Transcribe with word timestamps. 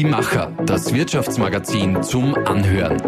Die 0.00 0.06
Macher, 0.06 0.50
das 0.64 0.94
Wirtschaftsmagazin 0.94 2.02
zum 2.02 2.34
Anhören. 2.34 2.98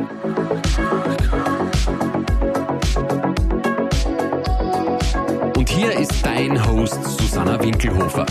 Und 5.56 5.70
hier 5.70 5.92
ist 5.98 6.12
dein 6.22 6.62
Host 6.66 7.02
Susanna 7.18 7.58
Winkelhofer. 7.62 8.26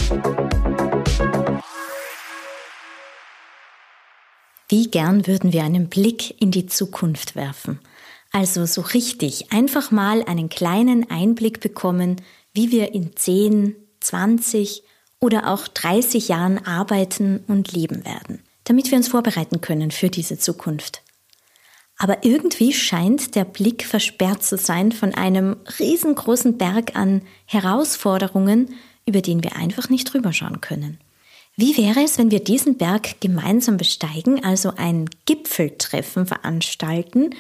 Wie 4.69 4.91
gern 4.91 5.25
würden 5.25 5.53
wir 5.53 5.63
einen 5.63 5.89
Blick 5.89 6.39
in 6.39 6.51
die 6.51 6.67
Zukunft 6.67 7.35
werfen. 7.35 7.79
Also 8.31 8.67
so 8.67 8.81
richtig, 8.81 9.51
einfach 9.51 9.89
mal 9.89 10.23
einen 10.25 10.49
kleinen 10.49 11.09
Einblick 11.09 11.61
bekommen, 11.61 12.17
wie 12.53 12.71
wir 12.71 12.93
in 12.93 13.15
10, 13.15 13.75
20 14.01 14.83
oder 15.19 15.51
auch 15.51 15.67
30 15.67 16.27
Jahren 16.27 16.63
arbeiten 16.65 17.43
und 17.47 17.71
leben 17.71 18.05
werden, 18.05 18.43
damit 18.71 18.89
wir 18.89 18.97
uns 18.97 19.09
vorbereiten 19.09 19.59
können 19.59 19.91
für 19.91 20.09
diese 20.09 20.37
Zukunft. 20.37 21.01
Aber 21.97 22.23
irgendwie 22.23 22.71
scheint 22.71 23.35
der 23.35 23.43
Blick 23.43 23.83
versperrt 23.83 24.45
zu 24.45 24.55
sein 24.55 24.93
von 24.93 25.13
einem 25.13 25.57
riesengroßen 25.77 26.57
Berg 26.57 26.95
an 26.95 27.21
Herausforderungen, 27.45 28.73
über 29.05 29.19
den 29.19 29.43
wir 29.43 29.57
einfach 29.57 29.89
nicht 29.89 30.05
drüber 30.05 30.31
schauen 30.31 30.61
können. 30.61 30.99
Wie 31.57 31.75
wäre 31.75 32.01
es, 32.01 32.17
wenn 32.17 32.31
wir 32.31 32.41
diesen 32.41 32.77
Berg 32.77 33.19
gemeinsam 33.19 33.75
besteigen, 33.75 34.41
also 34.41 34.71
ein 34.77 35.09
Gipfeltreffen 35.25 36.25
veranstalten, 36.25 37.31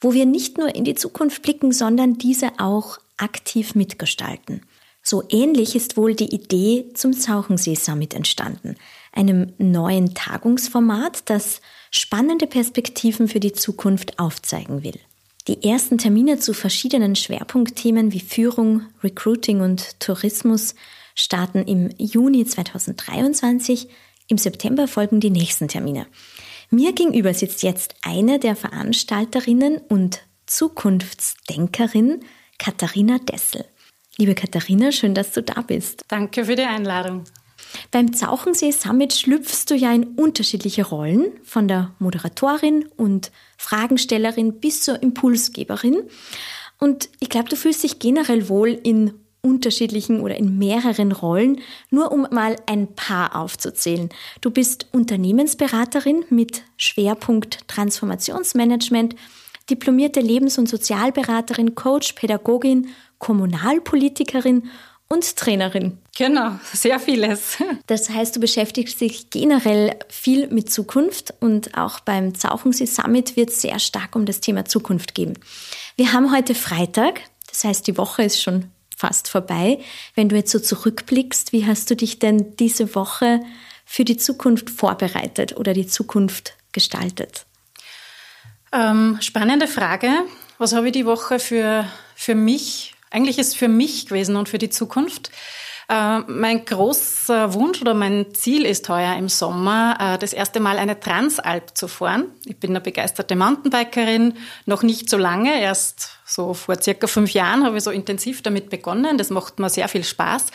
wo 0.00 0.14
wir 0.14 0.24
nicht 0.24 0.56
nur 0.56 0.74
in 0.74 0.84
die 0.84 0.94
Zukunft 0.94 1.42
blicken, 1.42 1.72
sondern 1.72 2.16
diese 2.16 2.52
auch 2.58 2.96
aktiv 3.18 3.74
mitgestalten? 3.74 4.62
So 5.02 5.24
ähnlich 5.28 5.76
ist 5.76 5.98
wohl 5.98 6.14
die 6.14 6.34
Idee 6.34 6.86
zum 6.94 7.12
Sauchensee 7.12 7.74
Summit 7.74 8.14
entstanden, 8.14 8.76
einem 9.12 9.52
neuen 9.58 10.14
Tagungsformat, 10.14 11.28
das 11.28 11.60
spannende 11.90 12.46
Perspektiven 12.46 13.28
für 13.28 13.40
die 13.40 13.52
Zukunft 13.52 14.18
aufzeigen 14.18 14.82
will. 14.82 14.98
Die 15.48 15.64
ersten 15.64 15.98
Termine 15.98 16.38
zu 16.38 16.52
verschiedenen 16.52 17.16
Schwerpunktthemen 17.16 18.12
wie 18.12 18.20
Führung, 18.20 18.82
Recruiting 19.02 19.60
und 19.60 19.98
Tourismus 19.98 20.74
starten 21.14 21.62
im 21.62 21.90
Juni 21.98 22.44
2023. 22.44 23.88
Im 24.28 24.38
September 24.38 24.86
folgen 24.86 25.20
die 25.20 25.30
nächsten 25.30 25.66
Termine. 25.66 26.06
Mir 26.70 26.92
gegenüber 26.92 27.34
sitzt 27.34 27.62
jetzt 27.62 27.96
eine 28.02 28.38
der 28.38 28.54
Veranstalterinnen 28.54 29.78
und 29.78 30.20
Zukunftsdenkerin, 30.46 32.20
Katharina 32.58 33.18
Dessel. 33.18 33.64
Liebe 34.18 34.34
Katharina, 34.34 34.92
schön, 34.92 35.14
dass 35.14 35.32
du 35.32 35.42
da 35.42 35.62
bist. 35.62 36.04
Danke 36.08 36.44
für 36.44 36.54
die 36.54 36.62
Einladung. 36.62 37.24
Beim 37.90 38.12
Zauchensee 38.12 38.72
Summit 38.72 39.12
schlüpfst 39.12 39.66
du 39.68 39.74
ja 39.74 39.92
in 39.92 40.04
unterschiedliche 40.16 40.86
Rollen, 40.86 41.32
von 41.42 41.68
der 41.68 41.92
Moderatorin 41.98 42.86
und 42.96 43.30
Fragenstellerin 43.56 44.60
bis 44.60 44.82
zur 44.82 45.02
Impulsgeberin. 45.02 46.02
Und 46.78 47.08
ich 47.20 47.28
glaube, 47.28 47.48
du 47.48 47.56
fühlst 47.56 47.82
dich 47.82 47.98
generell 47.98 48.48
wohl 48.48 48.68
in 48.70 49.12
unterschiedlichen 49.42 50.20
oder 50.20 50.36
in 50.36 50.58
mehreren 50.58 51.12
Rollen, 51.12 51.60
nur 51.90 52.12
um 52.12 52.26
mal 52.30 52.56
ein 52.66 52.94
paar 52.94 53.36
aufzuzählen. 53.36 54.10
Du 54.40 54.50
bist 54.50 54.86
Unternehmensberaterin 54.92 56.24
mit 56.30 56.62
Schwerpunkt 56.76 57.66
Transformationsmanagement, 57.68 59.16
diplomierte 59.70 60.20
Lebens- 60.20 60.58
und 60.58 60.68
Sozialberaterin, 60.68 61.74
Coach, 61.74 62.12
Pädagogin, 62.14 62.88
Kommunalpolitikerin 63.18 64.64
und 65.12 65.36
Trainerin. 65.36 65.98
Genau, 66.16 66.58
sehr 66.72 67.00
vieles. 67.00 67.58
Das 67.86 68.08
heißt, 68.08 68.36
du 68.36 68.40
beschäftigst 68.40 69.00
dich 69.00 69.30
generell 69.30 69.96
viel 70.08 70.46
mit 70.46 70.70
Zukunft 70.70 71.34
und 71.40 71.76
auch 71.76 72.00
beim 72.00 72.34
Zauchensee 72.36 72.86
Summit 72.86 73.36
wird 73.36 73.50
es 73.50 73.62
sehr 73.62 73.80
stark 73.80 74.14
um 74.14 74.26
das 74.26 74.40
Thema 74.40 74.64
Zukunft 74.64 75.14
gehen. 75.14 75.36
Wir 75.96 76.12
haben 76.12 76.32
heute 76.32 76.54
Freitag, 76.54 77.20
das 77.48 77.64
heißt, 77.64 77.86
die 77.88 77.98
Woche 77.98 78.22
ist 78.22 78.40
schon 78.40 78.70
fast 78.96 79.28
vorbei. 79.28 79.80
Wenn 80.14 80.28
du 80.28 80.36
jetzt 80.36 80.52
so 80.52 80.60
zurückblickst, 80.60 81.52
wie 81.52 81.66
hast 81.66 81.90
du 81.90 81.96
dich 81.96 82.20
denn 82.20 82.54
diese 82.56 82.94
Woche 82.94 83.40
für 83.84 84.04
die 84.04 84.16
Zukunft 84.16 84.70
vorbereitet 84.70 85.56
oder 85.56 85.72
die 85.72 85.86
Zukunft 85.88 86.54
gestaltet? 86.70 87.46
Ähm, 88.72 89.18
spannende 89.20 89.66
Frage. 89.66 90.10
Was 90.58 90.74
habe 90.74 90.88
ich 90.88 90.92
die 90.92 91.06
Woche 91.06 91.40
für, 91.40 91.86
für 92.14 92.36
mich, 92.36 92.94
eigentlich 93.10 93.38
ist 93.38 93.56
für 93.56 93.68
mich 93.68 94.06
gewesen 94.06 94.36
und 94.36 94.48
für 94.48 94.58
die 94.58 94.70
Zukunft? 94.70 95.30
Äh, 95.90 96.20
mein 96.28 96.64
großer 96.64 97.52
Wunsch 97.54 97.80
oder 97.80 97.94
mein 97.94 98.32
Ziel 98.32 98.64
ist 98.64 98.88
heuer 98.88 99.16
im 99.16 99.28
Sommer, 99.28 99.96
äh, 99.98 100.18
das 100.18 100.32
erste 100.32 100.60
Mal 100.60 100.78
eine 100.78 101.00
Transalp 101.00 101.76
zu 101.76 101.88
fahren. 101.88 102.26
Ich 102.44 102.58
bin 102.58 102.70
eine 102.70 102.80
begeisterte 102.80 103.34
Mountainbikerin, 103.34 104.34
noch 104.66 104.84
nicht 104.84 105.10
so 105.10 105.16
lange, 105.16 105.60
erst 105.60 106.20
so 106.24 106.54
vor 106.54 106.80
circa 106.80 107.08
fünf 107.08 107.32
Jahren 107.32 107.64
habe 107.64 107.76
ich 107.76 107.82
so 107.82 107.90
intensiv 107.90 108.40
damit 108.42 108.70
begonnen. 108.70 109.18
Das 109.18 109.30
macht 109.30 109.58
mir 109.58 109.68
sehr 109.68 109.88
viel 109.88 110.04
Spaß. 110.04 110.46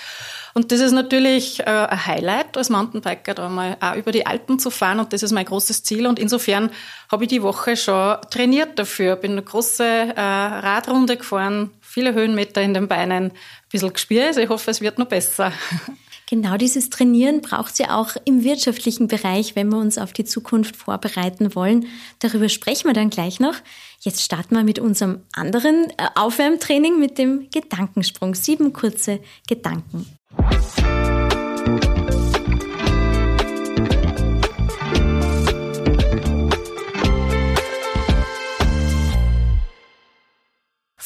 Und 0.53 0.71
das 0.71 0.79
ist 0.79 0.93
natürlich 0.93 1.59
äh, 1.59 1.63
ein 1.65 2.05
Highlight 2.05 2.55
als 2.55 2.69
Mountainbiker, 2.69 3.33
da 3.33 3.49
mal 3.49 3.75
auch 3.81 3.95
über 3.95 4.13
die 4.13 4.25
Alpen 4.25 4.57
zu 4.57 4.69
fahren. 4.69 5.01
Und 5.01 5.11
das 5.11 5.21
ist 5.21 5.33
mein 5.33 5.43
großes 5.43 5.83
Ziel. 5.83 6.07
Und 6.07 6.17
insofern 6.17 6.71
habe 7.11 7.25
ich 7.25 7.27
die 7.27 7.43
Woche 7.43 7.75
schon 7.75 8.15
trainiert 8.31 8.79
dafür. 8.79 9.17
Bin 9.17 9.33
eine 9.33 9.41
große 9.41 9.83
äh, 9.83 10.21
Radrunde 10.21 11.17
gefahren, 11.17 11.71
viele 11.95 12.13
Höhenmeter 12.13 12.61
in 12.61 12.73
den 12.73 12.89
Beinen, 12.89 13.31
ein 13.31 13.31
bisschen 13.71 13.93
gespürt. 13.93 14.27
Also 14.27 14.41
ich 14.41 14.49
hoffe, 14.49 14.69
es 14.69 14.81
wird 14.81 14.99
noch 14.99 15.07
besser. 15.07 15.51
Genau 16.27 16.57
dieses 16.57 16.89
Trainieren 16.89 17.41
braucht 17.41 17.73
es 17.73 17.77
ja 17.77 17.95
auch 17.95 18.15
im 18.25 18.43
wirtschaftlichen 18.43 19.07
Bereich, 19.07 19.55
wenn 19.55 19.69
wir 19.69 19.77
uns 19.77 19.99
auf 19.99 20.11
die 20.11 20.25
Zukunft 20.25 20.75
vorbereiten 20.75 21.53
wollen. 21.53 21.85
Darüber 22.17 22.49
sprechen 22.49 22.87
wir 22.87 22.93
dann 22.93 23.11
gleich 23.11 23.39
noch. 23.39 23.53
Jetzt 23.99 24.23
starten 24.23 24.55
wir 24.55 24.63
mit 24.63 24.79
unserem 24.79 25.21
anderen 25.33 25.85
äh, 25.97 26.07
Aufwärmtraining 26.15 26.99
mit 26.99 27.19
dem 27.19 27.47
Gedankensprung. 27.53 28.33
Sieben 28.33 28.73
kurze 28.73 29.19
Gedanken. 29.47 30.07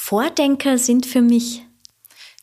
Vordenker 0.10 0.80
sind 0.80 1.06
für 1.06 1.22
mich 1.22 1.62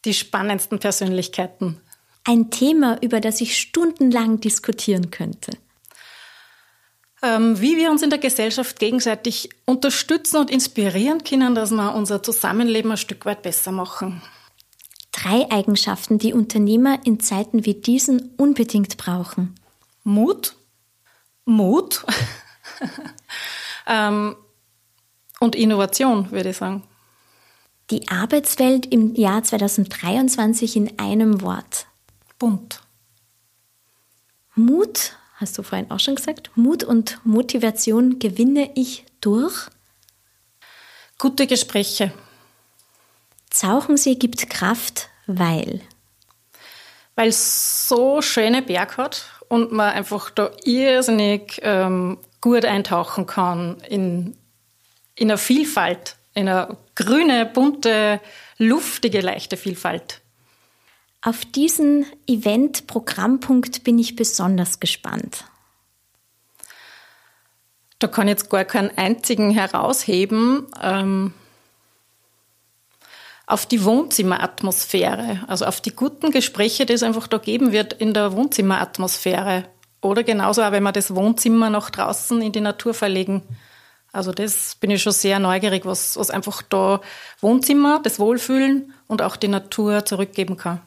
die 0.04 0.14
spannendsten 0.14 0.78
Persönlichkeiten 0.78 1.80
ein 2.22 2.48
Thema, 2.52 2.96
über 3.02 3.18
das 3.18 3.40
ich 3.40 3.58
stundenlang 3.58 4.38
diskutieren 4.38 5.10
könnte? 5.10 5.50
Ähm, 7.22 7.60
wie 7.60 7.76
wir 7.76 7.90
uns 7.90 8.02
in 8.02 8.10
der 8.10 8.20
Gesellschaft 8.20 8.78
gegenseitig 8.78 9.50
unterstützen 9.64 10.36
und 10.36 10.48
inspirieren 10.48 11.24
können, 11.24 11.56
dass 11.56 11.72
wir 11.72 11.92
unser 11.96 12.22
Zusammenleben 12.22 12.92
ein 12.92 12.98
Stück 12.98 13.26
weit 13.26 13.42
besser 13.42 13.72
machen. 13.72 14.22
Drei 15.10 15.50
Eigenschaften, 15.50 16.18
die 16.18 16.34
Unternehmer 16.34 17.00
in 17.04 17.18
Zeiten 17.18 17.64
wie 17.64 17.74
diesen 17.74 18.30
unbedingt 18.36 18.96
brauchen. 18.96 19.56
Mut, 20.04 20.54
Mut 21.44 22.06
ähm, 23.88 24.36
und 25.40 25.56
Innovation, 25.56 26.30
würde 26.30 26.50
ich 26.50 26.58
sagen. 26.58 26.84
Die 27.90 28.08
Arbeitswelt 28.08 28.86
im 28.86 29.14
Jahr 29.14 29.44
2023 29.44 30.76
in 30.76 30.98
einem 30.98 31.40
Wort 31.42 31.86
bunt. 32.38 32.82
Mut, 34.56 35.12
hast 35.36 35.56
du 35.56 35.62
vorhin 35.62 35.90
auch 35.90 36.00
schon 36.00 36.16
gesagt, 36.16 36.50
Mut 36.56 36.82
und 36.82 37.20
Motivation 37.24 38.18
gewinne 38.18 38.70
ich 38.74 39.04
durch 39.20 39.68
gute 41.18 41.46
Gespräche. 41.46 42.12
Zauchensee 43.50 44.16
gibt 44.16 44.50
Kraft, 44.50 45.08
weil 45.26 45.80
weil 47.14 47.28
es 47.28 47.88
so 47.88 48.20
schöne 48.20 48.62
Berg 48.62 48.98
hat 48.98 49.24
und 49.48 49.72
man 49.72 49.92
einfach 49.92 50.30
da 50.30 50.50
irrsinnig 50.64 51.60
ähm, 51.62 52.18
gut 52.40 52.64
eintauchen 52.64 53.26
kann 53.26 53.80
in, 53.88 54.36
in 55.14 55.30
eine 55.30 55.38
Vielfalt, 55.38 56.16
in 56.34 56.48
eine 56.48 56.76
grüne, 56.96 57.46
bunte, 57.46 58.20
luftige, 58.58 59.20
leichte 59.20 59.56
Vielfalt. 59.56 60.20
Auf 61.22 61.44
diesen 61.44 62.06
Event-Programmpunkt 62.26 63.84
bin 63.84 63.98
ich 63.98 64.16
besonders 64.16 64.80
gespannt. 64.80 65.44
Da 67.98 68.08
kann 68.08 68.28
ich 68.28 68.32
jetzt 68.32 68.50
gar 68.50 68.64
keinen 68.64 68.96
einzigen 68.96 69.50
herausheben. 69.50 70.66
Ähm, 70.82 71.32
auf 73.46 73.64
die 73.64 73.84
Wohnzimmeratmosphäre, 73.84 75.44
also 75.46 75.66
auf 75.66 75.80
die 75.80 75.94
guten 75.94 76.32
Gespräche, 76.32 76.84
die 76.84 76.94
es 76.94 77.04
einfach 77.04 77.28
da 77.28 77.38
geben 77.38 77.70
wird 77.70 77.92
in 77.92 78.12
der 78.12 78.32
Wohnzimmeratmosphäre. 78.32 79.64
Oder 80.00 80.24
genauso 80.24 80.62
auch, 80.62 80.72
wenn 80.72 80.82
wir 80.82 80.92
das 80.92 81.14
Wohnzimmer 81.14 81.70
nach 81.70 81.90
draußen 81.90 82.42
in 82.42 82.52
die 82.52 82.60
Natur 82.60 82.92
verlegen. 82.92 83.42
Also 84.16 84.32
das 84.32 84.76
bin 84.76 84.90
ich 84.90 85.02
schon 85.02 85.12
sehr 85.12 85.38
neugierig, 85.38 85.84
was, 85.84 86.16
was 86.16 86.30
einfach 86.30 86.62
da 86.62 87.02
Wohnzimmer, 87.42 88.00
das 88.02 88.18
Wohlfühlen 88.18 88.94
und 89.08 89.20
auch 89.20 89.36
die 89.36 89.48
Natur 89.48 90.06
zurückgeben 90.06 90.56
kann. 90.56 90.80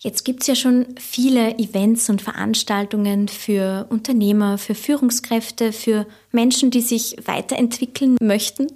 Jetzt 0.00 0.26
gibt 0.26 0.42
es 0.42 0.46
ja 0.46 0.54
schon 0.54 0.94
viele 0.98 1.58
Events 1.58 2.10
und 2.10 2.20
Veranstaltungen 2.20 3.28
für 3.28 3.86
Unternehmer, 3.88 4.58
für 4.58 4.74
Führungskräfte, 4.74 5.72
für 5.72 6.06
Menschen, 6.32 6.70
die 6.70 6.82
sich 6.82 7.16
weiterentwickeln 7.24 8.16
möchten. 8.20 8.66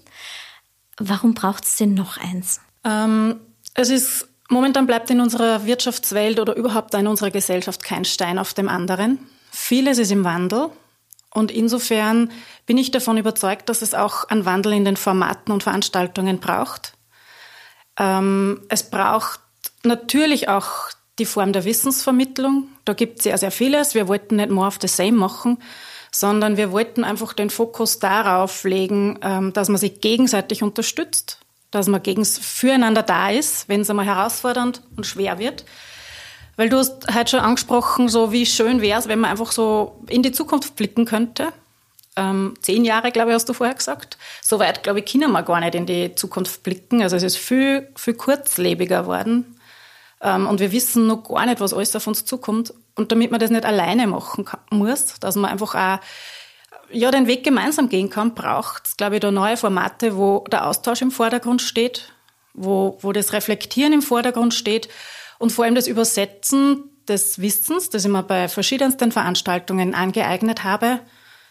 Warum 0.97 1.35
braucht 1.35 1.65
es 1.65 1.77
denn 1.77 1.93
noch 1.93 2.17
eins? 2.17 2.63
Ähm, 2.85 3.41
es 3.75 3.91
ist 3.91 4.29
momentan 4.49 4.87
bleibt 4.87 5.11
in 5.11 5.21
unserer 5.21 5.65
Wirtschaftswelt 5.65 6.39
oder 6.39 6.55
überhaupt 6.57 6.95
in 6.95 7.07
unserer 7.07 7.31
Gesellschaft 7.31 7.83
kein 7.83 8.05
Stein 8.05 8.39
auf 8.39 8.55
dem 8.55 8.69
anderen. 8.69 9.19
Vieles 9.51 9.99
ist 9.99 10.11
im 10.11 10.25
Wandel. 10.25 10.71
Und 11.35 11.51
insofern 11.51 12.31
bin 12.67 12.77
ich 12.77 12.91
davon 12.91 13.17
überzeugt, 13.17 13.69
dass 13.69 13.81
es 13.81 13.95
auch 13.95 14.25
einen 14.25 14.45
Wandel 14.45 14.75
in 14.75 14.85
den 14.85 14.97
Formaten 14.97 15.53
und 15.53 15.63
Veranstaltungen 15.63 16.41
braucht. 16.41 16.93
Ähm, 17.99 18.61
es 18.69 18.83
braucht 18.83 19.41
natürlich 19.83 20.49
auch 20.49 20.91
die 21.19 21.25
Form 21.25 21.53
der 21.53 21.65
Wissensvermittlung. 21.65 22.69
Da 22.85 22.93
gibt 22.93 23.19
es 23.19 23.25
sehr, 23.25 23.39
sehr 23.39 23.51
vieles. 23.51 23.95
Wir 23.95 24.09
wollten 24.09 24.37
nicht 24.37 24.51
more 24.51 24.67
of 24.67 24.79
the 24.81 24.89
same 24.89 25.13
machen, 25.13 25.59
sondern 26.11 26.57
wir 26.57 26.73
wollten 26.73 27.05
einfach 27.05 27.33
den 27.33 27.51
Fokus 27.51 27.99
darauf 27.99 28.65
legen, 28.65 29.19
ähm, 29.23 29.53
dass 29.53 29.69
man 29.69 29.79
sich 29.79 30.01
gegenseitig 30.01 30.63
unterstützt, 30.63 31.39
dass 31.73 31.89
man 31.89 32.03
gegen, 32.03 32.25
füreinander 32.25 33.03
da 33.03 33.31
ist, 33.31 33.69
wenn 33.69 33.81
es 33.81 33.91
einmal 33.91 34.07
herausfordernd 34.07 34.83
und 34.97 35.07
schwer 35.07 35.39
wird. 35.39 35.65
Weil 36.57 36.69
du 36.69 36.77
hast 36.77 37.13
heute 37.13 37.31
schon 37.31 37.41
angesprochen, 37.41 38.09
so 38.09 38.31
wie 38.31 38.47
schön 38.47 38.81
wäre 38.81 39.01
es, 39.01 39.09
wenn 39.09 39.19
man 39.19 39.31
einfach 39.31 39.51
so 39.51 39.99
in 40.07 40.23
die 40.23 40.33
Zukunft 40.33 40.77
blicken 40.77 41.07
könnte. 41.07 41.49
Ähm, 42.15 42.55
zehn 42.61 42.85
Jahre, 42.85 43.11
glaube 43.11 43.31
ich, 43.31 43.35
hast 43.35 43.49
du 43.49 43.55
vorher 43.55 43.75
gesagt. 43.75 44.19
So 44.43 44.59
weit, 44.59 44.83
glaube 44.83 45.01
ich, 45.01 45.11
können 45.11 45.33
wir 45.33 45.43
gar 45.43 45.61
nicht 45.61 45.75
in 45.75 45.87
die 45.87 46.15
Zukunft 46.15 46.63
blicken. 46.63 47.03
Also 47.03 47.17
es 47.17 47.23
ist 47.23 47.39
viel, 47.39 47.89
viel 47.97 48.15
kurzlebiger 48.15 49.03
geworden. 49.03 49.57
Ähm, 50.21 50.47
und 50.47 50.61
wir 50.61 50.73
wissen 50.73 51.07
noch 51.07 51.25
gar 51.25 51.47
nicht, 51.47 51.61
was 51.61 51.73
alles 51.73 51.97
auf 51.97 52.07
uns 52.07 52.27
zukommt. 52.27 52.75
Und 52.97 53.11
damit 53.13 53.31
man 53.31 53.41
das 53.41 53.49
nicht 53.49 53.65
alleine 53.65 54.07
machen 54.07 54.45
kann, 54.45 54.61
muss, 54.71 55.19
dass 55.21 55.37
man 55.37 55.51
einfach 55.51 55.75
auch 55.75 56.05
ja, 56.93 57.11
den 57.11 57.27
Weg 57.27 57.45
gemeinsam 57.45 57.89
gehen 57.89 58.11
kann, 58.11 58.35
braucht 58.35 58.87
es, 58.87 58.97
glaube 58.97 59.17
ich, 59.17 59.21
da 59.21 59.31
neue 59.31 59.57
Formate, 59.57 60.17
wo 60.17 60.45
der 60.51 60.67
Austausch 60.67 61.03
im 61.03 61.11
Vordergrund 61.11 61.63
steht, 61.63 62.13
wo, 62.55 62.99
wo 63.01 63.13
das 63.13 63.33
Reflektieren 63.33 63.93
im 63.93 64.03
Vordergrund 64.03 64.55
steht 64.55 64.89
und 65.39 65.53
vor 65.53 65.65
allem 65.65 65.75
das 65.75 65.87
Übersetzen 65.87 66.85
des 67.09 67.41
Wissens, 67.41 67.91
das 67.91 68.05
ich 68.05 68.11
mir 68.11 68.23
bei 68.23 68.49
verschiedensten 68.49 69.13
Veranstaltungen 69.13 69.95
angeeignet 69.95 70.65
habe, 70.65 71.01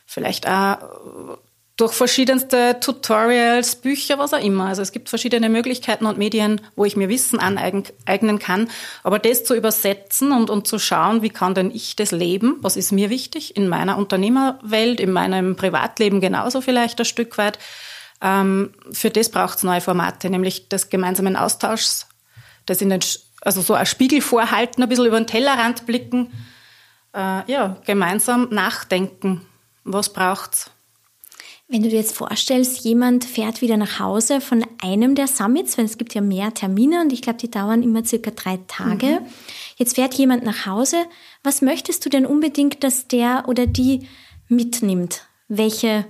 vielleicht 0.06 0.48
auch 0.48 1.38
durch 1.82 1.94
verschiedenste 1.94 2.80
Tutorials, 2.80 3.76
Bücher, 3.76 4.20
was 4.20 4.36
auch 4.36 4.44
immer. 4.44 4.68
Also 4.68 4.84
es 4.84 4.92
gibt 4.92 5.10
verschiedene 5.10 5.50
Möglichkeiten 5.50 6.06
und 6.06 6.20
Medien, 6.20 6.62
wo 6.76 6.86
ich 6.86 6.96
mir 6.96 7.10
Wissen 7.10 7.40
aneignen 7.40 8.38
kann. 8.38 8.70
Aber 9.02 9.18
das 9.18 9.44
zu 9.44 9.56
übersetzen 9.56 10.32
und, 10.32 10.52
und 10.52 10.68
zu 10.68 10.78
schauen, 10.78 11.24
wie 11.24 11.32
kann 11.32 11.56
denn 11.56 11.72
ich 11.72 11.96
das 11.96 12.12
leben? 12.12 12.58
Was 12.62 12.78
ist 12.78 12.92
mir 12.92 13.10
wichtig 13.10 13.58
in 13.58 13.68
meiner 13.68 13.98
Unternehmerwelt, 13.98 15.00
in 15.00 15.12
meinem 15.12 15.56
Privatleben 15.56 16.22
genauso 16.22 16.62
vielleicht 16.62 17.00
ein 17.00 17.06
Stück 17.06 17.40
weit. 17.40 17.58
Ähm, 18.22 18.74
für 18.92 19.10
das 19.10 19.30
braucht 19.30 19.58
es 19.58 19.64
neue 19.64 19.82
Formate, 19.82 20.30
nämlich 20.30 20.70
des 20.70 20.90
gemeinsamen 20.90 21.36
Austauschs, 21.36 22.08
das 22.68 22.84
in 22.84 22.92
den, 22.92 23.00
also 23.42 23.62
so 23.62 23.74
ein 23.74 23.88
Spiegel 23.88 24.22
vorhalten, 24.22 24.84
ein 24.84 24.90
bisschen 24.90 25.08
über 25.08 25.20
den 25.20 25.26
Tellerrand 25.26 25.88
blicken, 25.88 26.32
äh, 27.16 27.52
ja, 27.52 27.78
gemeinsam 27.88 28.50
nachdenken. 28.52 29.42
Was 29.84 30.14
braucht's? 30.14 30.70
Wenn 31.72 31.84
du 31.84 31.88
dir 31.88 32.00
jetzt 32.00 32.18
vorstellst, 32.18 32.84
jemand 32.84 33.24
fährt 33.24 33.62
wieder 33.62 33.78
nach 33.78 33.98
Hause 33.98 34.42
von 34.42 34.66
einem 34.84 35.16
der 35.16 35.28
Summits, 35.28 35.78
weil 35.78 35.86
es 35.86 35.98
gibt 35.98 36.14
ja 36.14 36.20
mehr 36.20 36.54
Termine 36.54 37.00
und 37.00 37.14
ich 37.14 37.22
glaube, 37.22 37.40
die 37.40 37.50
dauern 37.50 37.82
immer 37.82 38.04
circa 38.04 38.32
drei 38.32 38.60
Tage. 38.68 39.22
Mhm. 39.22 39.26
Jetzt 39.78 39.96
fährt 39.96 40.14
jemand 40.16 40.44
nach 40.44 40.66
Hause. 40.66 40.98
Was 41.44 41.62
möchtest 41.62 42.06
du 42.06 42.10
denn 42.10 42.26
unbedingt, 42.26 42.84
dass 42.84 43.08
der 43.08 43.46
oder 43.48 43.68
die 43.68 44.06
mitnimmt? 44.50 45.22
Welche 45.48 46.06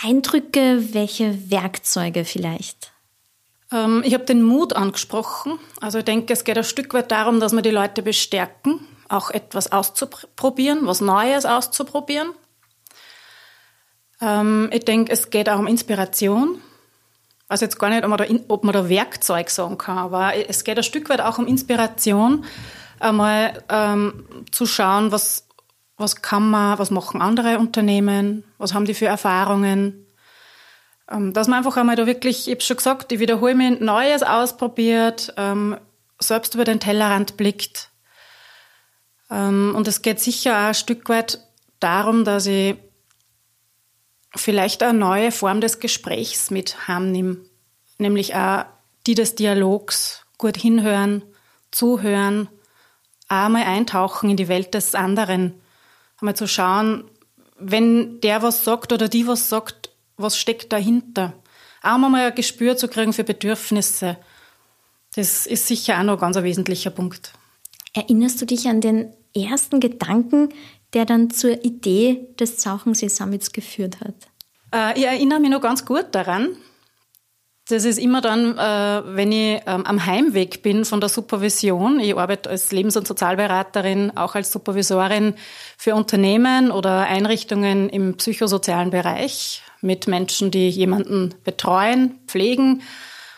Eindrücke, 0.00 0.94
welche 0.94 1.50
Werkzeuge 1.50 2.24
vielleicht? 2.24 2.92
Ähm, 3.72 4.00
ich 4.06 4.14
habe 4.14 4.26
den 4.26 4.44
Mut 4.44 4.74
angesprochen. 4.74 5.58
Also 5.80 5.98
ich 5.98 6.04
denke, 6.04 6.32
es 6.32 6.44
geht 6.44 6.56
ein 6.56 6.62
Stück 6.62 6.94
weit 6.94 7.10
darum, 7.10 7.40
dass 7.40 7.52
wir 7.52 7.62
die 7.62 7.70
Leute 7.70 8.00
bestärken, 8.02 8.86
auch 9.08 9.32
etwas 9.32 9.72
auszuprobieren, 9.72 10.86
was 10.86 11.00
Neues 11.00 11.46
auszuprobieren 11.46 12.28
ähm, 14.24 14.70
ich 14.72 14.84
denke, 14.84 15.12
es 15.12 15.30
geht 15.30 15.48
auch 15.48 15.58
um 15.58 15.66
Inspiration. 15.66 16.60
Also 17.48 17.66
jetzt 17.66 17.78
gar 17.78 17.90
nicht, 17.90 18.02
ob 18.04 18.10
man, 18.10 18.18
da, 18.18 18.24
ob 18.48 18.64
man 18.64 18.72
da 18.72 18.88
Werkzeug 18.88 19.50
sagen 19.50 19.76
kann, 19.76 19.98
aber 19.98 20.32
es 20.48 20.64
geht 20.64 20.78
ein 20.78 20.82
Stück 20.82 21.10
weit 21.10 21.20
auch 21.20 21.38
um 21.38 21.46
Inspiration, 21.46 22.44
einmal 23.00 23.62
ähm, 23.68 24.24
zu 24.50 24.66
schauen, 24.66 25.12
was, 25.12 25.46
was 25.98 26.22
kann 26.22 26.48
man, 26.48 26.78
was 26.78 26.90
machen 26.90 27.20
andere 27.20 27.58
Unternehmen, 27.58 28.44
was 28.56 28.72
haben 28.72 28.86
die 28.86 28.94
für 28.94 29.06
Erfahrungen. 29.06 30.06
Ähm, 31.10 31.34
dass 31.34 31.48
man 31.48 31.58
einfach 31.58 31.76
einmal 31.76 31.96
da 31.96 32.06
wirklich, 32.06 32.48
ich 32.48 32.54
habe 32.54 32.62
schon 32.62 32.78
gesagt, 32.78 33.12
ich 33.12 33.20
wiederhole 33.20 33.54
mich, 33.54 33.78
Neues 33.80 34.22
ausprobiert, 34.22 35.34
ähm, 35.36 35.76
selbst 36.18 36.54
über 36.54 36.64
den 36.64 36.80
Tellerrand 36.80 37.36
blickt. 37.36 37.90
Ähm, 39.30 39.74
und 39.76 39.86
es 39.86 40.00
geht 40.00 40.18
sicher 40.18 40.54
auch 40.54 40.68
ein 40.68 40.74
Stück 40.74 41.10
weit 41.10 41.40
darum, 41.78 42.24
dass 42.24 42.46
ich 42.46 42.76
vielleicht 44.36 44.82
eine 44.82 44.98
neue 44.98 45.32
Form 45.32 45.60
des 45.60 45.80
Gesprächs 45.80 46.50
mit 46.50 46.88
heimnimm, 46.88 47.44
nämlich 47.98 48.34
auch 48.34 48.64
die 49.06 49.14
des 49.14 49.34
Dialogs, 49.34 50.24
gut 50.38 50.56
hinhören, 50.56 51.22
zuhören, 51.70 52.48
auch 53.28 53.48
mal 53.48 53.64
eintauchen 53.64 54.30
in 54.30 54.36
die 54.36 54.48
Welt 54.48 54.74
des 54.74 54.94
anderen, 54.94 55.60
einmal 56.20 56.36
zu 56.36 56.46
schauen, 56.46 57.04
wenn 57.58 58.20
der 58.20 58.42
was 58.42 58.64
sagt 58.64 58.92
oder 58.92 59.08
die 59.08 59.26
was 59.26 59.48
sagt, 59.48 59.90
was 60.16 60.36
steckt 60.38 60.72
dahinter. 60.72 61.34
Auch 61.82 61.98
mal 61.98 62.14
ein 62.14 62.34
Gespür 62.34 62.76
zu 62.76 62.88
kriegen 62.88 63.12
für 63.12 63.24
Bedürfnisse. 63.24 64.16
Das 65.14 65.46
ist 65.46 65.66
sicher 65.66 65.98
auch 65.98 66.02
noch 66.02 66.14
ein 66.14 66.32
ganz 66.32 66.36
wesentlicher 66.42 66.90
Punkt. 66.90 67.32
Erinnerst 67.92 68.40
du 68.40 68.46
dich 68.46 68.66
an 68.66 68.80
den 68.80 69.14
ersten 69.34 69.80
Gedanken, 69.80 70.48
der 70.94 71.04
dann 71.04 71.30
zur 71.30 71.64
Idee 71.64 72.28
des 72.38 72.58
Zauchensee 72.58 73.08
Summits 73.08 73.52
geführt 73.52 73.98
hat? 74.00 74.14
Äh, 74.72 74.98
ich 74.98 75.06
erinnere 75.06 75.40
mich 75.40 75.50
noch 75.50 75.60
ganz 75.60 75.84
gut 75.84 76.06
daran. 76.12 76.56
Das 77.68 77.86
ist 77.86 77.98
immer 77.98 78.20
dann, 78.20 78.58
äh, 78.58 79.16
wenn 79.16 79.32
ich 79.32 79.62
ähm, 79.66 79.86
am 79.86 80.04
Heimweg 80.04 80.62
bin 80.62 80.84
von 80.84 81.00
der 81.00 81.08
Supervision. 81.08 81.98
Ich 81.98 82.16
arbeite 82.16 82.50
als 82.50 82.72
Lebens- 82.72 82.96
und 82.96 83.08
Sozialberaterin, 83.08 84.16
auch 84.16 84.34
als 84.34 84.52
Supervisorin 84.52 85.34
für 85.78 85.94
Unternehmen 85.94 86.70
oder 86.70 87.06
Einrichtungen 87.06 87.88
im 87.88 88.16
psychosozialen 88.18 88.90
Bereich 88.90 89.62
mit 89.80 90.08
Menschen, 90.08 90.50
die 90.50 90.68
jemanden 90.68 91.34
betreuen, 91.42 92.18
pflegen. 92.26 92.82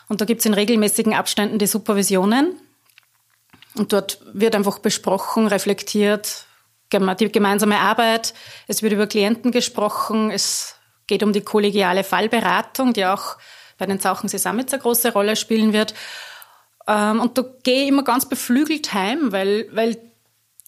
Und 0.08 0.20
da 0.20 0.24
gibt 0.24 0.40
es 0.40 0.46
in 0.46 0.54
regelmäßigen 0.54 1.14
Abständen 1.14 1.60
die 1.60 1.66
Supervisionen. 1.68 2.54
Und 3.76 3.92
dort 3.92 4.20
wird 4.32 4.56
einfach 4.56 4.80
besprochen, 4.80 5.46
reflektiert, 5.46 6.45
die 6.92 7.32
gemeinsame 7.32 7.78
Arbeit. 7.78 8.34
Es 8.66 8.82
wird 8.82 8.92
über 8.92 9.06
Klienten 9.06 9.52
gesprochen. 9.52 10.30
Es 10.30 10.76
geht 11.06 11.22
um 11.22 11.32
die 11.32 11.40
kollegiale 11.40 12.04
Fallberatung, 12.04 12.92
die 12.92 13.06
auch 13.06 13.36
bei 13.78 13.86
den 13.86 13.98
Sauchensee 13.98 14.38
Summits 14.38 14.72
eine 14.72 14.82
große 14.82 15.12
Rolle 15.12 15.36
spielen 15.36 15.72
wird. 15.72 15.94
Ähm, 16.86 17.20
und 17.20 17.38
da 17.38 17.44
gehe 17.62 17.82
ich 17.82 17.88
immer 17.88 18.04
ganz 18.04 18.26
beflügelt 18.26 18.92
heim, 18.94 19.32
weil, 19.32 19.68
weil 19.72 19.98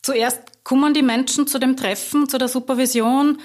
zuerst 0.03 0.65
kommen 0.65 0.95
die 0.95 1.03
Menschen 1.03 1.47
zu 1.47 1.59
dem 1.59 1.77
Treffen, 1.77 2.29
zu 2.29 2.39
der 2.39 2.49
Supervision, 2.49 3.41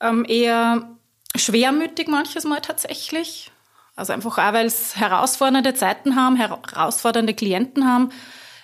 ähm, 0.00 0.24
eher 0.26 0.88
schwermütig 1.36 2.08
manches 2.08 2.44
Mal 2.44 2.60
tatsächlich. 2.60 3.50
Also 3.94 4.12
einfach 4.12 4.38
auch, 4.38 4.52
weil 4.52 4.66
es 4.66 4.96
herausfordernde 4.96 5.74
Zeiten 5.74 6.16
haben, 6.16 6.36
herausfordernde 6.36 7.34
Klienten 7.34 7.86
haben. 7.86 8.10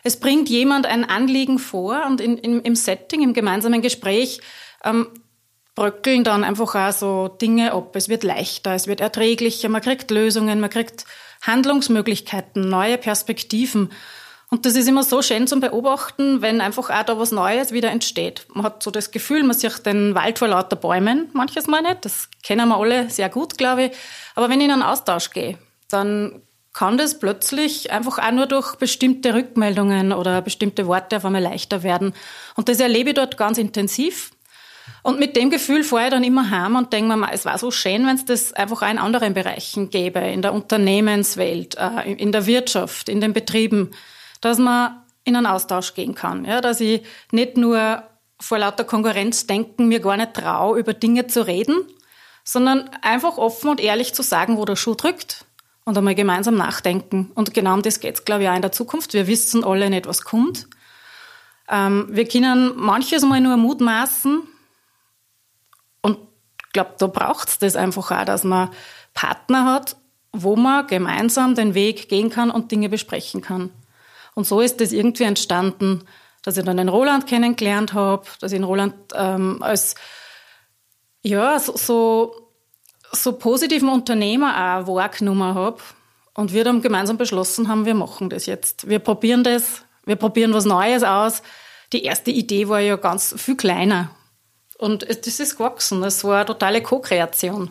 Es 0.03 0.19
bringt 0.19 0.49
jemand 0.49 0.87
ein 0.87 1.05
Anliegen 1.05 1.59
vor 1.59 2.05
und 2.07 2.21
in, 2.21 2.39
in, 2.39 2.63
im 2.63 2.75
Setting, 2.75 3.23
im 3.23 3.35
gemeinsamen 3.35 3.83
Gespräch 3.83 4.41
ähm, 4.85 5.09
bröckeln 5.75 6.25
dann 6.25 6.45
einfach 6.45 6.75
auch 6.75 6.93
so 6.93 7.29
Dinge 7.29 7.73
ab. 7.73 7.95
Es 7.95 8.09
wird 8.09 8.25
leichter, 8.25 8.75
es 8.75 8.87
wird 8.87 9.01
erträglicher, 9.01 9.69
man 9.69 9.81
kriegt 9.81 10.11
Lösungen, 10.11 10.61
man 10.61 10.71
kriegt 10.71 11.05
Handlungsmöglichkeiten, 11.43 12.69
neue 12.69 12.99
Perspektiven. 12.99 13.91
Und 14.51 14.65
das 14.65 14.77
ist 14.77 14.89
immer 14.89 15.05
so 15.05 15.21
schön 15.21 15.47
zum 15.47 15.61
Beobachten, 15.61 16.41
wenn 16.41 16.61
einfach 16.61 16.91
auch 16.91 17.03
da 17.03 17.19
was 17.19 17.33
Neues 17.33 17.71
wieder 17.71 17.91
entsteht. 17.91 18.47
Man 18.53 18.65
hat 18.65 18.83
so 18.83 18.91
das 18.91 19.11
Gefühl, 19.11 19.45
man 19.45 19.57
sieht 19.57 19.85
den 19.85 20.15
Wald 20.15 20.39
vor 20.39 20.49
lauter 20.49 20.77
Bäumen, 20.77 21.29
manches 21.35 21.67
Mal 21.67 21.83
nicht. 21.83 22.05
Das 22.05 22.29
kennen 22.43 22.69
wir 22.69 22.79
alle 22.79 23.11
sehr 23.11 23.29
gut, 23.29 23.59
glaube 23.59 23.85
ich. 23.85 23.93
Aber 24.35 24.49
wenn 24.49 24.61
ich 24.61 24.67
in 24.67 24.73
einen 24.73 24.83
Austausch 24.83 25.31
gehe, 25.31 25.59
dann 25.91 26.43
kann 26.79 26.97
das 26.97 27.19
plötzlich 27.19 27.91
einfach 27.91 28.21
auch 28.21 28.31
nur 28.31 28.47
durch 28.47 28.77
bestimmte 28.77 29.35
Rückmeldungen 29.35 30.13
oder 30.13 30.41
bestimmte 30.43 30.87
Worte 30.87 31.17
auf 31.17 31.25
einmal 31.25 31.43
leichter 31.43 31.83
werden. 31.83 32.15
Und 32.55 32.69
das 32.69 32.79
erlebe 32.79 33.11
ich 33.11 33.17
dort 33.17 33.37
ganz 33.37 33.59
intensiv. 33.59 34.31
Und 35.03 35.19
mit 35.19 35.35
dem 35.35 35.51
Gefühl 35.51 35.83
fahre 35.83 36.05
ich 36.05 36.11
dann 36.11 36.23
immer 36.23 36.51
heim 36.51 36.77
und 36.77 36.93
denke 36.93 37.17
mir, 37.17 37.33
es 37.33 37.45
war 37.45 37.59
so 37.59 37.73
schön, 37.73 38.07
wenn 38.07 38.15
es 38.15 38.27
das 38.27 38.53
einfach 38.53 38.83
auch 38.83 38.91
in 38.93 38.99
anderen 38.99 39.35
Bereichen 39.35 39.91
gäbe, 39.91 40.21
in 40.21 40.41
der 40.41 40.55
Unternehmenswelt, 40.55 41.77
äh, 41.79 42.13
in 42.13 42.31
der 42.31 42.47
Wirtschaft, 42.47 43.09
in 43.09 43.21
den 43.21 43.33
Betrieben, 43.33 43.91
dass 44.41 44.59
man 44.59 45.03
in 45.25 45.35
einen 45.35 45.47
Austausch 45.47 45.95
gehen 45.95 46.15
kann. 46.15 46.45
Ja, 46.45 46.61
dass 46.61 46.81
ich 46.81 47.03
nicht 47.33 47.57
nur 47.57 48.05
vor 48.39 48.59
lauter 48.59 48.85
Konkurrenz 48.85 49.49
denken, 49.49 49.89
mir 49.89 49.99
gar 49.99 50.17
nicht 50.17 50.35
traue, 50.35 50.79
über 50.79 50.95
Dinge 50.95 51.27
zu 51.27 51.45
reden, 51.45 51.75
sondern 52.45 52.89
einfach 53.03 53.37
offen 53.37 53.69
und 53.69 53.81
ehrlich 53.81 54.15
zu 54.15 54.23
sagen, 54.23 54.59
wo 54.59 54.65
der 54.65 54.77
Schuh 54.77 54.95
drückt 54.95 55.45
und 55.89 55.97
einmal 55.97 56.15
gemeinsam 56.15 56.55
nachdenken. 56.55 57.31
Und 57.35 57.55
genau 57.55 57.73
um 57.73 57.81
das 57.81 58.01
geht's, 58.01 58.27
glaube 58.27 58.43
ich, 58.43 58.49
auch 58.51 58.55
in 58.55 58.61
der 58.61 58.73
Zukunft. 58.73 59.15
Wir 59.15 59.27
wissen 59.27 59.65
alle 59.65 59.89
nicht, 59.89 60.07
was 60.07 60.21
kommt. 60.21 60.69
Ähm, 61.67 62.09
wir 62.11 62.29
können 62.29 62.75
manches 62.77 63.23
mal 63.23 63.41
nur 63.41 63.57
mutmaßen. 63.57 64.43
Und 66.03 66.19
ich 66.63 66.73
glaube, 66.75 66.91
da 66.99 67.07
braucht's 67.07 67.59
das 67.59 67.75
einfach 67.75 68.11
auch, 68.11 68.25
dass 68.27 68.45
man 68.45 68.69
Partner 69.15 69.65
hat, 69.65 69.97
wo 70.31 70.57
man 70.57 70.87
gemeinsam 70.87 71.55
den 71.55 71.73
Weg 71.73 72.11
gehen 72.11 72.29
kann 72.29 72.51
und 72.51 72.71
Dinge 72.71 72.91
besprechen 72.91 73.41
kann. 73.41 73.71
Und 74.35 74.47
so 74.47 74.61
ist 74.61 74.83
das 74.83 74.93
irgendwie 74.93 75.25
entstanden, 75.25 76.05
dass 76.43 76.59
ich 76.59 76.67
dann 76.67 76.77
den 76.77 76.91
Roland 76.91 77.27
kennengelernt 77.27 77.95
habe, 77.95 78.27
dass 78.41 78.53
ich 78.53 78.59
den 78.59 78.65
Roland 78.65 78.95
ähm, 79.15 79.63
als 79.63 79.95
ja, 81.23 81.59
so, 81.59 81.79
so, 81.79 82.48
so 83.13 83.33
positiven 83.33 83.89
Unternehmer 83.89 84.81
auch 84.81 84.87
wahrgenommen 84.95 85.55
habe. 85.55 85.79
Und 86.35 86.53
wir 86.53 86.63
dann 86.63 86.83
gemeinsam 86.83 87.17
beschlossen 87.17 87.69
haben, 87.69 87.85
wir 87.85 87.95
machen 87.95 88.31
das 88.31 88.47
jetzt. 88.47 88.89
Wir 88.89 89.01
probieren 89.01 89.43
das, 89.43 89.83
wir 90.05 90.17
probieren 90.17 90.53
was 90.53 90.65
Neues 90.65 91.03
aus. 91.03 91.43
Die 91.93 92.05
erste 92.05 92.31
Idee 92.31 92.69
war 92.69 92.81
ja 92.81 92.97
ganz 92.97 93.35
viel 93.37 93.57
kleiner. 93.57 94.11
Und 94.79 95.03
das 95.09 95.41
ist 95.41 95.57
gewachsen. 95.57 96.03
Es 96.05 96.23
war 96.23 96.37
eine 96.37 96.47
totale 96.47 96.83
Co-Kreation. 96.83 97.71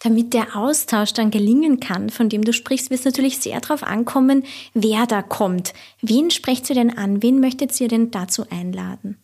Damit 0.00 0.34
der 0.34 0.56
Austausch 0.56 1.12
dann 1.12 1.30
gelingen 1.30 1.80
kann, 1.80 2.10
von 2.10 2.28
dem 2.28 2.44
du 2.44 2.52
sprichst, 2.52 2.90
wird 2.90 3.00
es 3.00 3.06
natürlich 3.06 3.38
sehr 3.38 3.60
darauf 3.60 3.82
ankommen, 3.82 4.44
wer 4.74 5.06
da 5.06 5.22
kommt. 5.22 5.72
Wen 6.02 6.30
sprecht 6.30 6.68
ihr 6.68 6.74
denn 6.74 6.98
an? 6.98 7.22
Wen 7.22 7.40
möchtet 7.40 7.80
ihr 7.80 7.88
denn 7.88 8.10
dazu 8.10 8.44
einladen? 8.50 9.18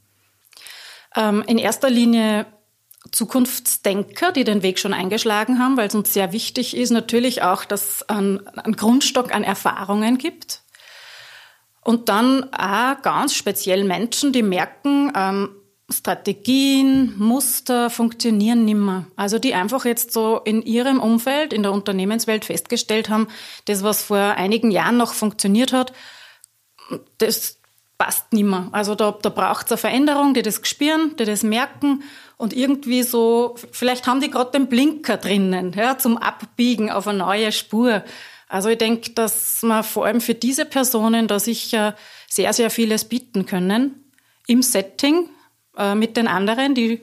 Ähm, 1.16 1.42
in 1.46 1.58
erster 1.58 1.90
Linie 1.90 2.46
Zukunftsdenker, 3.10 4.32
die 4.32 4.44
den 4.44 4.62
Weg 4.62 4.78
schon 4.78 4.92
eingeschlagen 4.92 5.58
haben, 5.58 5.76
weil 5.76 5.88
es 5.88 5.94
uns 5.94 6.12
sehr 6.12 6.32
wichtig 6.32 6.76
ist, 6.76 6.90
natürlich 6.90 7.42
auch, 7.42 7.64
dass 7.64 7.96
es 7.96 8.08
einen, 8.08 8.46
einen 8.48 8.76
Grundstock 8.76 9.34
an 9.34 9.42
Erfahrungen 9.42 10.18
gibt. 10.18 10.62
Und 11.82 12.08
dann 12.08 12.52
auch 12.52 13.00
ganz 13.02 13.34
speziell 13.34 13.84
Menschen, 13.84 14.32
die 14.32 14.42
merken, 14.42 15.12
ähm, 15.16 15.48
Strategien, 15.92 17.14
Muster 17.18 17.90
funktionieren 17.90 18.64
nimmer. 18.64 19.06
Also 19.16 19.40
die 19.40 19.54
einfach 19.54 19.84
jetzt 19.84 20.12
so 20.12 20.38
in 20.44 20.62
ihrem 20.62 21.00
Umfeld, 21.00 21.52
in 21.52 21.62
der 21.62 21.72
Unternehmenswelt 21.72 22.44
festgestellt 22.44 23.08
haben, 23.08 23.26
das, 23.64 23.82
was 23.82 24.02
vor 24.02 24.18
einigen 24.18 24.70
Jahren 24.70 24.98
noch 24.98 25.14
funktioniert 25.14 25.72
hat, 25.72 25.92
das 27.18 27.58
passt 27.98 28.32
nimmer. 28.32 28.68
Also 28.72 28.94
da, 28.94 29.18
da 29.20 29.30
braucht 29.30 29.66
es 29.66 29.72
eine 29.72 29.78
Veränderung, 29.78 30.32
die 30.32 30.42
das 30.42 30.60
spüren, 30.62 31.16
die 31.18 31.24
das 31.24 31.42
merken 31.42 32.02
und 32.40 32.54
irgendwie 32.54 33.02
so, 33.02 33.54
vielleicht 33.70 34.06
haben 34.06 34.22
die 34.22 34.30
gerade 34.30 34.52
den 34.52 34.66
Blinker 34.66 35.18
drinnen, 35.18 35.74
ja, 35.76 35.98
zum 35.98 36.16
Abbiegen 36.16 36.90
auf 36.90 37.06
eine 37.06 37.18
neue 37.18 37.52
Spur. 37.52 38.02
Also 38.48 38.70
ich 38.70 38.78
denke, 38.78 39.10
dass 39.10 39.62
wir 39.62 39.82
vor 39.82 40.06
allem 40.06 40.22
für 40.22 40.32
diese 40.32 40.64
Personen 40.64 41.28
da 41.28 41.38
sicher 41.38 41.94
sehr, 42.30 42.54
sehr 42.54 42.70
vieles 42.70 43.04
bieten 43.04 43.44
können 43.44 44.10
im 44.46 44.62
Setting, 44.62 45.28
äh, 45.76 45.94
mit 45.94 46.16
den 46.16 46.28
anderen, 46.28 46.74
die 46.74 47.02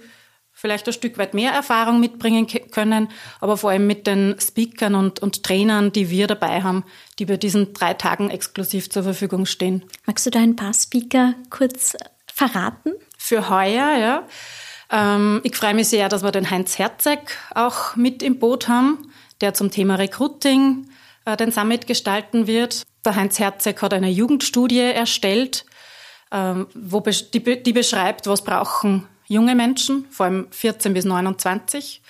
vielleicht 0.53 0.87
ein 0.87 0.93
Stück 0.93 1.19
weit 1.19 1.35
mehr 1.35 1.51
Erfahrung 1.51 1.99
mitbringen 1.99 2.47
können, 2.71 3.09
aber 3.39 3.57
vor 3.57 3.69
allem 3.69 3.85
mit 3.85 4.07
den 4.07 4.35
Speakern 4.41 4.95
und, 4.95 5.19
und 5.19 5.43
Trainern, 5.43 5.91
die 5.91 6.09
wir 6.09 6.25
dabei 6.25 6.63
haben, 6.63 6.83
die 7.19 7.25
bei 7.25 7.37
diesen 7.37 7.73
drei 7.73 7.93
Tagen 7.93 8.31
exklusiv 8.31 8.89
zur 8.89 9.03
Verfügung 9.03 9.45
stehen. 9.45 9.85
Magst 10.07 10.25
du 10.25 10.31
da 10.31 10.39
ein 10.39 10.55
paar 10.55 10.73
Speaker 10.73 11.35
kurz 11.51 11.95
verraten? 12.33 12.93
Für 13.19 13.49
heuer, 13.49 13.97
ja. 13.99 14.27
Ähm, 14.91 15.41
ich 15.43 15.55
freue 15.55 15.73
mich 15.73 15.89
sehr, 15.89 16.09
dass 16.09 16.23
wir 16.23 16.31
den 16.31 16.49
Heinz 16.49 16.77
Herzeg 16.77 17.37
auch 17.53 17.95
mit 17.95 18.23
im 18.23 18.39
Boot 18.39 18.67
haben, 18.67 19.11
der 19.41 19.53
zum 19.53 19.71
Thema 19.71 19.95
Recruiting 19.95 20.87
äh, 21.25 21.35
den 21.37 21.51
Summit 21.51 21.87
gestalten 21.87 22.47
wird. 22.47 22.83
Der 23.05 23.15
Heinz 23.15 23.39
Herzeg 23.39 23.81
hat 23.81 23.93
eine 23.93 24.09
Jugendstudie 24.09 24.79
erstellt, 24.79 25.65
ähm, 26.31 26.67
wo 26.73 27.01
die, 27.01 27.63
die 27.63 27.73
beschreibt, 27.73 28.27
was 28.27 28.43
brauchen 28.43 29.07
junge 29.27 29.55
Menschen, 29.55 30.05
vor 30.09 30.25
allem 30.25 30.47
14 30.51 30.93
bis 30.93 31.05
29. 31.05 32.01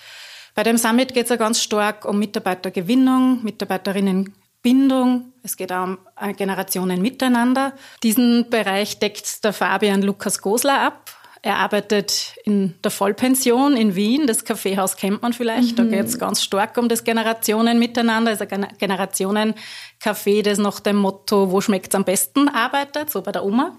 Bei 0.56 0.64
dem 0.64 0.78
Summit 0.78 1.14
geht 1.14 1.26
es 1.26 1.30
ja 1.30 1.36
ganz 1.36 1.62
stark 1.62 2.06
um 2.06 2.18
Mitarbeitergewinnung, 2.18 3.44
Mitarbeiterinnenbindung. 3.44 5.34
Es 5.44 5.58
geht 5.58 5.72
auch 5.72 5.84
um 5.84 5.98
äh, 6.20 6.34
Generationen 6.34 7.02
miteinander. 7.02 7.74
Diesen 8.02 8.50
Bereich 8.50 9.00
deckt 9.00 9.44
der 9.44 9.54
Fabian 9.54 10.02
Lukas 10.02 10.42
Gosler 10.42 10.82
ab. 10.82 11.12
Er 11.42 11.58
arbeitet 11.58 12.36
in 12.44 12.76
der 12.84 12.92
Vollpension 12.92 13.78
in 13.78 13.96
Wien. 13.96 14.28
Das 14.28 14.44
Kaffeehaus 14.44 14.96
kennt 14.96 15.22
man 15.22 15.34
vielleicht. 15.34 15.74
Mhm. 15.74 15.76
Da 15.76 15.84
geht 15.84 16.06
es 16.06 16.20
ganz 16.20 16.44
stark 16.44 16.78
um 16.78 16.90
das 16.90 17.04
Generationen 17.04 17.80
miteinander. 17.80 18.38
Ein 18.40 18.68
Generationen-Café, 18.78 20.44
das 20.44 20.58
nach 20.58 20.80
dem 20.80 20.98
Motto, 20.98 21.52
wo 21.52 21.62
schmeckt 21.62 21.94
es 21.94 21.96
am 21.96 22.04
besten 22.04 22.50
arbeitet, 22.50 23.12
so 23.12 23.22
bei 23.22 23.32
der 23.32 23.44
Oma. 23.44 23.78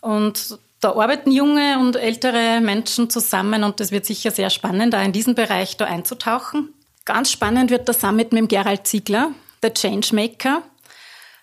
Und 0.00 0.58
da 0.80 0.90
arbeiten 0.90 1.30
junge 1.30 1.78
und 1.78 1.96
ältere 1.96 2.60
Menschen 2.60 3.08
zusammen 3.08 3.62
und 3.62 3.78
das 3.78 3.92
wird 3.92 4.04
sicher 4.04 4.32
sehr 4.32 4.50
spannend, 4.50 4.92
da 4.92 5.02
in 5.02 5.12
diesen 5.12 5.36
Bereich 5.36 5.76
da 5.76 5.84
einzutauchen. 5.84 6.74
Ganz 7.04 7.30
spannend 7.30 7.70
wird 7.70 7.86
der 7.86 7.94
Summit 7.94 8.32
mit 8.32 8.40
dem 8.40 8.48
Gerald 8.48 8.86
Ziegler, 8.86 9.30
der 9.62 9.74
Changemaker, 9.74 10.62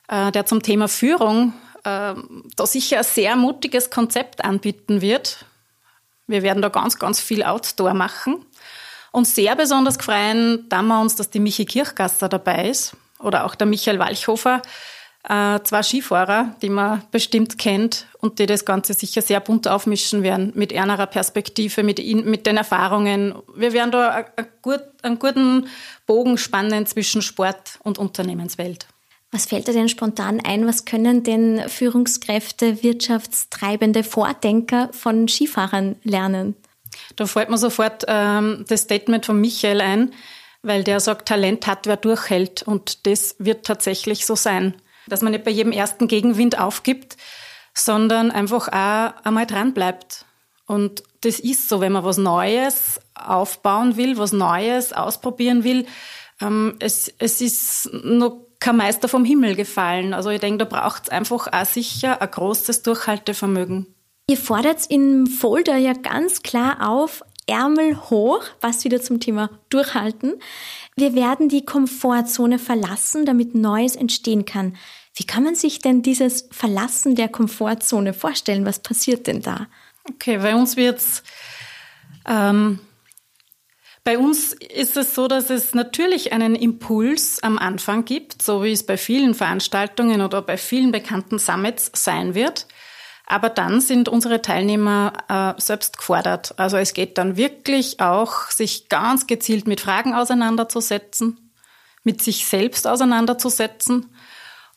äh, 0.09 0.31
der 0.33 0.45
zum 0.45 0.61
Thema 0.61 0.89
Führung 0.89 1.53
da 2.55 2.65
sicher 2.65 2.99
ein 2.99 3.03
sehr 3.03 3.35
mutiges 3.35 3.89
Konzept 3.89 4.43
anbieten 4.43 5.01
wird. 5.01 5.45
Wir 6.27 6.43
werden 6.43 6.61
da 6.61 6.69
ganz, 6.69 6.99
ganz 6.99 7.19
viel 7.19 7.43
Outdoor 7.43 7.93
machen. 7.93 8.45
Und 9.11 9.27
sehr 9.27 9.55
besonders 9.55 9.97
freuen 9.97 10.67
da 10.69 10.81
wir 10.81 11.01
uns, 11.01 11.15
dass 11.15 11.29
die 11.29 11.39
Michi 11.39 11.65
Kirchgasser 11.65 12.29
dabei 12.29 12.69
ist 12.69 12.95
oder 13.19 13.45
auch 13.45 13.55
der 13.55 13.67
Michael 13.67 13.99
Walchhofer, 13.99 14.61
äh, 15.27 15.59
zwei 15.63 15.83
Skifahrer, 15.83 16.55
die 16.61 16.69
man 16.69 17.03
bestimmt 17.11 17.57
kennt 17.57 18.05
und 18.19 18.39
die 18.39 18.45
das 18.45 18.65
Ganze 18.65 18.93
sicher 18.93 19.21
sehr 19.21 19.39
bunt 19.39 19.67
aufmischen 19.67 20.23
werden 20.23 20.51
mit 20.55 20.73
einer 20.73 21.05
Perspektive, 21.07 21.83
mit, 21.83 21.99
mit 22.25 22.45
den 22.45 22.57
Erfahrungen. 22.57 23.35
Wir 23.55 23.73
werden 23.73 23.91
da 23.91 24.25
einen 25.01 25.19
guten 25.19 25.67
Bogen 26.05 26.37
spannen 26.37 26.85
zwischen 26.85 27.21
Sport 27.21 27.79
und 27.83 27.97
Unternehmenswelt. 27.97 28.87
Was 29.31 29.45
fällt 29.45 29.67
dir 29.67 29.73
denn 29.73 29.89
spontan 29.89 30.41
ein? 30.43 30.65
Was 30.65 30.85
können 30.85 31.23
denn 31.23 31.69
Führungskräfte, 31.69 32.81
Wirtschaftstreibende, 32.81 34.03
Vordenker 34.03 34.89
von 34.91 35.27
Skifahrern 35.27 35.97
lernen? 36.03 36.55
Da 37.15 37.27
fällt 37.27 37.49
mir 37.49 37.57
sofort 37.57 38.05
ähm, 38.07 38.65
das 38.67 38.81
Statement 38.81 39.25
von 39.25 39.39
Michael 39.39 39.81
ein, 39.81 40.13
weil 40.63 40.83
der 40.83 40.99
sagt, 40.99 41.27
Talent 41.27 41.67
hat, 41.67 41.85
wer 41.85 41.97
durchhält. 41.97 42.63
Und 42.63 43.05
das 43.05 43.35
wird 43.37 43.65
tatsächlich 43.65 44.25
so 44.25 44.35
sein. 44.35 44.73
Dass 45.07 45.21
man 45.21 45.31
nicht 45.31 45.45
bei 45.45 45.51
jedem 45.51 45.71
ersten 45.71 46.07
Gegenwind 46.07 46.59
aufgibt, 46.59 47.15
sondern 47.75 48.31
einfach 48.31 48.67
auch 48.67 49.25
einmal 49.25 49.45
dran 49.45 49.73
bleibt. 49.73 50.25
Und 50.65 51.03
das 51.21 51.39
ist 51.39 51.69
so, 51.69 51.81
wenn 51.81 51.91
man 51.91 52.03
was 52.03 52.17
Neues 52.17 52.99
aufbauen 53.13 53.95
will, 53.95 54.17
was 54.17 54.31
Neues 54.31 54.93
ausprobieren 54.93 55.63
will. 55.63 55.85
Ähm, 56.41 56.77
es, 56.79 57.13
es 57.19 57.41
ist 57.41 57.89
noch 57.93 58.48
kein 58.59 58.77
Meister 58.77 59.07
vom 59.07 59.25
Himmel 59.25 59.55
gefallen. 59.55 60.13
Also 60.13 60.29
ich 60.29 60.39
denke, 60.39 60.65
da 60.65 60.65
braucht 60.65 61.03
es 61.03 61.09
einfach 61.09 61.47
auch 61.51 61.65
sicher 61.65 62.21
ein 62.21 62.29
großes 62.29 62.83
Durchhaltevermögen. 62.83 63.87
Ihr 64.27 64.37
fordert 64.37 64.85
im 64.89 65.25
Folder 65.27 65.77
ja 65.77 65.93
ganz 65.93 66.43
klar 66.43 66.87
auf, 66.87 67.23
Ärmel 67.47 67.97
hoch, 68.09 68.43
was 68.61 68.83
wieder 68.83 69.01
zum 69.01 69.19
Thema 69.19 69.49
Durchhalten. 69.69 70.35
Wir 70.95 71.15
werden 71.15 71.49
die 71.49 71.65
Komfortzone 71.65 72.59
verlassen, 72.59 73.25
damit 73.25 73.55
Neues 73.55 73.95
entstehen 73.95 74.45
kann. 74.45 74.77
Wie 75.15 75.25
kann 75.25 75.43
man 75.43 75.55
sich 75.55 75.79
denn 75.79 76.03
dieses 76.03 76.47
Verlassen 76.51 77.15
der 77.15 77.27
Komfortzone 77.27 78.13
vorstellen? 78.13 78.65
Was 78.65 78.79
passiert 78.79 79.25
denn 79.25 79.41
da? 79.41 79.67
Okay, 80.07 80.37
bei 80.37 80.55
uns 80.55 80.77
wird's 80.77 81.23
ähm, 82.27 82.79
bei 84.09 84.17
uns 84.17 84.53
ist 84.53 84.97
es 84.97 85.13
so, 85.13 85.27
dass 85.27 85.51
es 85.51 85.75
natürlich 85.75 86.33
einen 86.33 86.55
Impuls 86.55 87.43
am 87.43 87.59
Anfang 87.59 88.05
gibt, 88.05 88.41
so 88.41 88.63
wie 88.63 88.71
es 88.71 88.83
bei 88.83 88.97
vielen 88.97 89.35
Veranstaltungen 89.35 90.21
oder 90.21 90.41
bei 90.41 90.57
vielen 90.57 90.91
bekannten 90.91 91.37
Summits 91.37 91.91
sein 91.93 92.33
wird. 92.33 92.65
Aber 93.27 93.51
dann 93.51 93.81
sind 93.81 94.09
unsere 94.09 94.41
Teilnehmer 94.41 95.13
äh, 95.29 95.61
selbst 95.61 95.99
gefordert. 95.99 96.55
Also 96.57 96.77
es 96.77 96.93
geht 96.93 97.19
dann 97.19 97.37
wirklich 97.37 97.99
auch, 97.99 98.49
sich 98.49 98.89
ganz 98.89 99.27
gezielt 99.27 99.67
mit 99.67 99.79
Fragen 99.79 100.15
auseinanderzusetzen, 100.15 101.51
mit 102.03 102.23
sich 102.23 102.47
selbst 102.47 102.87
auseinanderzusetzen 102.87 104.11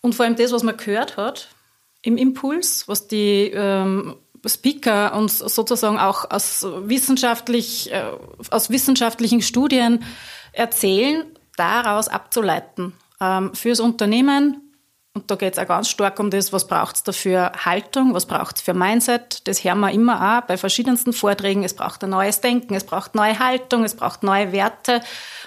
und 0.02 0.14
vor 0.14 0.26
allem 0.26 0.36
das, 0.36 0.52
was 0.52 0.62
man 0.62 0.76
gehört 0.76 1.16
hat 1.16 1.48
im 2.02 2.18
Impuls, 2.18 2.86
was 2.86 3.08
die 3.08 3.50
ähm, 3.54 4.14
Speaker 4.46 5.14
uns 5.14 5.38
sozusagen 5.38 5.98
auch 5.98 6.30
aus, 6.30 6.66
wissenschaftlich, 6.84 7.92
äh, 7.92 8.04
aus 8.50 8.70
wissenschaftlichen 8.70 9.42
Studien 9.42 10.04
erzählen, 10.52 11.24
daraus 11.56 12.08
abzuleiten. 12.08 12.94
Ähm, 13.20 13.54
fürs 13.54 13.80
Unternehmen, 13.80 14.60
Und 15.14 15.30
da 15.30 15.34
geht 15.36 15.52
es 15.52 15.58
auch 15.58 15.68
ganz 15.68 15.90
stark 15.90 16.18
um 16.18 16.30
das, 16.30 16.54
was 16.54 16.66
braucht 16.66 16.96
es 16.96 17.02
dafür 17.02 17.52
Haltung, 17.66 18.14
was 18.14 18.24
braucht 18.24 18.56
es 18.56 18.62
für 18.62 18.72
Mindset. 18.72 19.46
Das 19.46 19.62
hören 19.62 19.80
wir 19.80 19.90
immer 19.90 20.38
auch 20.38 20.46
bei 20.46 20.56
verschiedensten 20.56 21.12
Vorträgen. 21.12 21.64
Es 21.64 21.74
braucht 21.74 22.02
ein 22.02 22.10
neues 22.10 22.40
Denken, 22.40 22.74
es 22.74 22.84
braucht 22.84 23.14
neue 23.14 23.38
Haltung, 23.38 23.84
es 23.84 23.94
braucht 23.94 24.22
neue 24.22 24.52
Werte. 24.52 25.02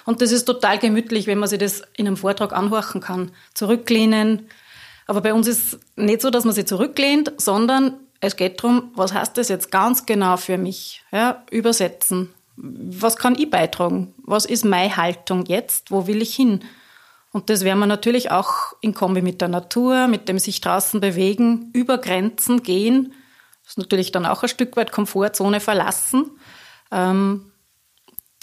Und 0.05 0.21
das 0.21 0.31
ist 0.31 0.45
total 0.45 0.77
gemütlich, 0.77 1.25
wenn 1.25 1.39
man 1.39 1.49
sich 1.49 1.57
das 1.57 1.81
in 1.97 2.05
einem 2.05 2.15
Vortrag 2.15 2.53
anhorchen 2.53 3.01
kann. 3.01 3.31
Zurücklehnen. 3.55 4.49
Aber 5.07 5.21
bei 5.21 5.33
uns 5.33 5.47
ist 5.47 5.79
nicht 5.95 6.21
so, 6.21 6.29
dass 6.29 6.45
man 6.45 6.53
sich 6.53 6.67
zurücklehnt, 6.67 7.33
sondern 7.37 7.95
es 8.25 8.35
geht 8.35 8.63
darum, 8.63 8.91
was 8.95 9.13
heißt 9.13 9.37
das 9.37 9.49
jetzt 9.49 9.71
ganz 9.71 10.05
genau 10.05 10.37
für 10.37 10.57
mich? 10.57 11.03
Ja, 11.11 11.43
übersetzen. 11.51 12.33
Was 12.57 13.17
kann 13.17 13.35
ich 13.35 13.49
beitragen? 13.49 14.13
Was 14.23 14.45
ist 14.45 14.65
meine 14.65 14.95
Haltung 14.95 15.45
jetzt? 15.45 15.91
Wo 15.91 16.07
will 16.07 16.21
ich 16.21 16.35
hin? 16.35 16.63
Und 17.31 17.49
das 17.49 17.65
werden 17.65 17.79
wir 17.79 17.85
natürlich 17.85 18.31
auch 18.31 18.73
in 18.79 18.93
Kombi 18.93 19.21
mit 19.21 19.41
der 19.41 19.49
Natur, 19.49 20.07
mit 20.07 20.29
dem 20.29 20.39
sich 20.39 20.61
draußen 20.61 21.01
bewegen, 21.01 21.69
über 21.73 21.97
Grenzen 21.97 22.63
gehen. 22.63 23.13
Das 23.63 23.73
ist 23.73 23.77
natürlich 23.77 24.11
dann 24.13 24.25
auch 24.25 24.41
ein 24.41 24.47
Stück 24.47 24.77
weit 24.77 24.91
Komfortzone 24.91 25.59
verlassen. 25.59 26.31
Ähm, 26.91 27.51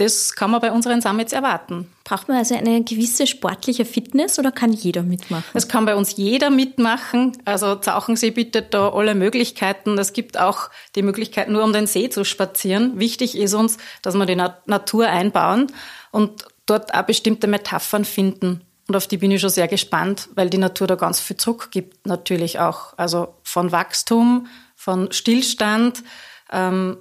das 0.03 0.35
kann 0.35 0.51
man 0.51 0.61
bei 0.61 0.73
unseren 0.73 1.01
Summits 1.01 1.33
erwarten. 1.33 1.89
Braucht 2.03 2.27
man 2.27 2.37
also 2.37 2.57
eine 2.57 2.83
gewisse 2.83 3.29
sportliche 3.29 3.85
Fitness 3.85 4.39
oder 4.39 4.51
kann 4.51 4.73
jeder 4.73 5.03
mitmachen? 5.03 5.45
Es 5.55 5.69
kann 5.69 5.85
bei 5.85 5.95
uns 5.95 6.17
jeder 6.17 6.51
mitmachen. 6.51 7.39
Also 7.45 7.77
Zauchensee 7.77 8.33
bietet 8.33 8.75
da 8.75 8.89
alle 8.91 9.15
Möglichkeiten. 9.15 9.97
Es 9.97 10.13
gibt 10.13 10.39
auch 10.39 10.71
die 10.97 11.03
Möglichkeit, 11.03 11.49
nur 11.49 11.63
um 11.63 11.73
den 11.73 11.87
See 11.87 12.11
zu 12.11 12.25
spazieren. 12.25 12.99
Wichtig 12.99 13.39
ist 13.39 13.55
uns, 13.55 13.79
dass 14.03 14.17
wir 14.17 14.27
die 14.27 14.35
Natur 14.35 15.07
einbauen 15.07 15.69
und 16.11 16.47
dort 16.67 16.93
auch 16.95 17.03
bestimmte 17.03 17.47
Metaphern 17.47 18.05
finden. 18.05 18.63
Und 18.89 18.97
auf 18.97 19.07
die 19.07 19.19
bin 19.19 19.31
ich 19.31 19.41
schon 19.41 19.51
sehr 19.51 19.69
gespannt, 19.69 20.29
weil 20.35 20.51
die 20.51 20.59
Natur 20.59 20.89
da 20.89 20.97
ganz 20.97 21.21
viel 21.21 21.37
Druck 21.37 21.71
gibt, 21.71 22.07
natürlich 22.07 22.59
auch. 22.59 22.95
Also 22.97 23.37
von 23.45 23.71
Wachstum, 23.71 24.49
von 24.75 25.13
Stillstand, 25.13 26.03
ähm, 26.51 26.99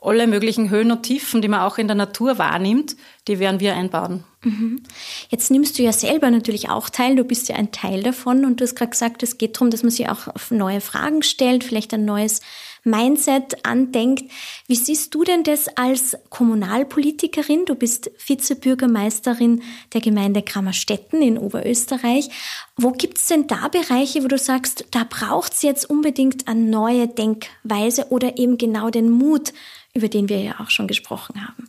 alle 0.00 0.26
möglichen 0.26 0.70
Höhen 0.70 0.92
und 0.92 1.02
Tiefen, 1.02 1.42
die 1.42 1.48
man 1.48 1.60
auch 1.60 1.78
in 1.78 1.88
der 1.88 1.96
Natur 1.96 2.38
wahrnimmt, 2.38 2.96
die 3.28 3.38
werden 3.38 3.60
wir 3.60 3.76
einbauen. 3.76 4.24
Mhm. 4.42 4.82
Jetzt 5.28 5.50
nimmst 5.50 5.78
du 5.78 5.82
ja 5.82 5.92
selber 5.92 6.30
natürlich 6.30 6.70
auch 6.70 6.88
teil, 6.88 7.16
du 7.16 7.24
bist 7.24 7.48
ja 7.48 7.56
ein 7.56 7.72
Teil 7.72 8.02
davon 8.02 8.44
und 8.44 8.60
du 8.60 8.64
hast 8.64 8.74
gerade 8.74 8.90
gesagt, 8.90 9.22
es 9.22 9.36
geht 9.36 9.56
darum, 9.56 9.70
dass 9.70 9.82
man 9.82 9.90
sich 9.90 10.08
auch 10.08 10.28
auf 10.28 10.50
neue 10.50 10.80
Fragen 10.80 11.22
stellt, 11.22 11.64
vielleicht 11.64 11.92
ein 11.92 12.04
neues 12.04 12.40
Mindset 12.84 13.64
andenkt. 13.66 14.30
Wie 14.66 14.76
siehst 14.76 15.14
du 15.14 15.24
denn 15.24 15.42
das 15.42 15.68
als 15.76 16.16
Kommunalpolitikerin? 16.30 17.66
Du 17.66 17.74
bist 17.74 18.10
Vizebürgermeisterin 18.24 19.62
der 19.92 20.00
Gemeinde 20.00 20.42
Krammerstetten 20.42 21.20
in 21.20 21.36
Oberösterreich. 21.36 22.30
Wo 22.76 22.92
gibt 22.92 23.18
es 23.18 23.26
denn 23.26 23.46
da 23.46 23.68
Bereiche, 23.68 24.22
wo 24.22 24.28
du 24.28 24.38
sagst, 24.38 24.86
da 24.92 25.04
braucht 25.08 25.52
es 25.52 25.62
jetzt 25.62 25.90
unbedingt 25.90 26.48
eine 26.48 26.62
neue 26.62 27.08
Denkweise 27.08 28.06
oder 28.10 28.38
eben 28.38 28.56
genau 28.56 28.90
den 28.90 29.10
Mut, 29.10 29.52
über 29.94 30.08
den 30.08 30.28
wir 30.28 30.40
ja 30.40 30.60
auch 30.60 30.70
schon 30.70 30.86
gesprochen 30.86 31.46
haben? 31.46 31.68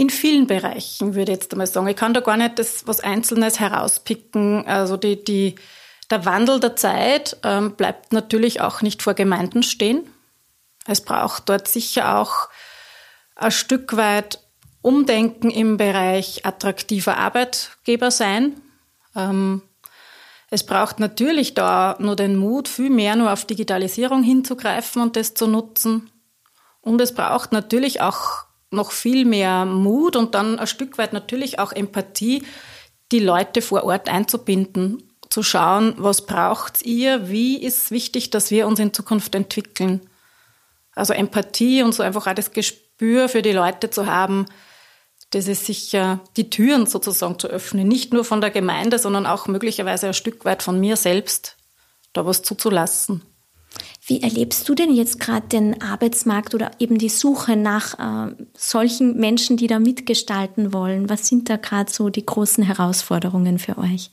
In 0.00 0.08
vielen 0.08 0.46
Bereichen 0.46 1.14
würde 1.14 1.32
ich 1.32 1.40
jetzt 1.40 1.52
einmal 1.52 1.66
sagen. 1.66 1.86
Ich 1.86 1.94
kann 1.94 2.14
da 2.14 2.20
gar 2.20 2.38
nicht 2.38 2.58
das 2.58 2.86
was 2.86 3.00
Einzelnes 3.00 3.60
herauspicken. 3.60 4.66
Also 4.66 4.96
die, 4.96 5.22
die 5.22 5.56
der 6.08 6.24
Wandel 6.24 6.58
der 6.58 6.74
Zeit 6.74 7.36
ähm, 7.42 7.76
bleibt 7.76 8.14
natürlich 8.14 8.62
auch 8.62 8.80
nicht 8.80 9.02
vor 9.02 9.12
Gemeinden 9.12 9.62
stehen. 9.62 10.08
Es 10.86 11.02
braucht 11.02 11.50
dort 11.50 11.68
sicher 11.68 12.16
auch 12.16 12.48
ein 13.36 13.50
Stück 13.50 13.94
weit 13.94 14.38
Umdenken 14.80 15.50
im 15.50 15.76
Bereich 15.76 16.46
attraktiver 16.46 17.18
Arbeitgeber 17.18 18.10
sein. 18.10 18.58
Ähm, 19.14 19.60
es 20.48 20.64
braucht 20.64 20.98
natürlich 20.98 21.52
da 21.52 21.96
nur 21.98 22.16
den 22.16 22.36
Mut, 22.36 22.68
viel 22.68 22.88
mehr 22.88 23.16
nur 23.16 23.34
auf 23.34 23.44
Digitalisierung 23.44 24.22
hinzugreifen 24.22 25.02
und 25.02 25.16
das 25.16 25.34
zu 25.34 25.46
nutzen. 25.46 26.10
Und 26.80 27.02
es 27.02 27.12
braucht 27.12 27.52
natürlich 27.52 28.00
auch 28.00 28.48
noch 28.70 28.92
viel 28.92 29.24
mehr 29.24 29.64
Mut 29.64 30.16
und 30.16 30.34
dann 30.34 30.58
ein 30.58 30.66
Stück 30.66 30.98
weit 30.98 31.12
natürlich 31.12 31.58
auch 31.58 31.72
Empathie, 31.72 32.44
die 33.12 33.18
Leute 33.18 33.62
vor 33.62 33.84
Ort 33.84 34.08
einzubinden 34.08 35.02
zu 35.28 35.42
schauen, 35.42 35.94
was 35.96 36.26
braucht 36.26 36.82
ihr, 36.82 37.28
wie 37.28 37.62
ist 37.62 37.90
wichtig, 37.90 38.30
dass 38.30 38.50
wir 38.50 38.66
uns 38.66 38.80
in 38.80 38.92
Zukunft 38.92 39.34
entwickeln. 39.34 40.00
Also 40.92 41.12
Empathie 41.12 41.82
und 41.82 41.94
so 41.94 42.02
einfach 42.02 42.26
auch 42.26 42.34
das 42.34 42.52
Gespür 42.52 43.28
für 43.28 43.42
die 43.42 43.52
Leute 43.52 43.90
zu 43.90 44.06
haben, 44.06 44.46
das 45.30 45.46
ist 45.46 45.66
sicher 45.66 46.20
die 46.36 46.50
Türen 46.50 46.86
sozusagen 46.86 47.38
zu 47.38 47.46
öffnen, 47.46 47.86
nicht 47.86 48.12
nur 48.12 48.24
von 48.24 48.40
der 48.40 48.50
Gemeinde, 48.50 48.98
sondern 48.98 49.26
auch 49.26 49.46
möglicherweise 49.46 50.08
ein 50.08 50.14
Stück 50.14 50.44
weit 50.44 50.62
von 50.62 50.80
mir 50.80 50.96
selbst, 50.96 51.56
da 52.12 52.26
was 52.26 52.42
zuzulassen. 52.42 53.22
Wie 54.06 54.22
erlebst 54.22 54.68
du 54.68 54.74
denn 54.74 54.92
jetzt 54.92 55.20
gerade 55.20 55.46
den 55.48 55.82
Arbeitsmarkt 55.82 56.54
oder 56.54 56.70
eben 56.78 56.98
die 56.98 57.08
Suche 57.08 57.56
nach 57.56 57.98
äh, 57.98 58.34
solchen 58.56 59.16
Menschen, 59.16 59.56
die 59.56 59.66
da 59.66 59.78
mitgestalten 59.78 60.72
wollen? 60.72 61.08
Was 61.08 61.28
sind 61.28 61.48
da 61.48 61.56
gerade 61.56 61.90
so 61.90 62.08
die 62.08 62.26
großen 62.26 62.64
Herausforderungen 62.64 63.58
für 63.58 63.78
euch? 63.78 64.10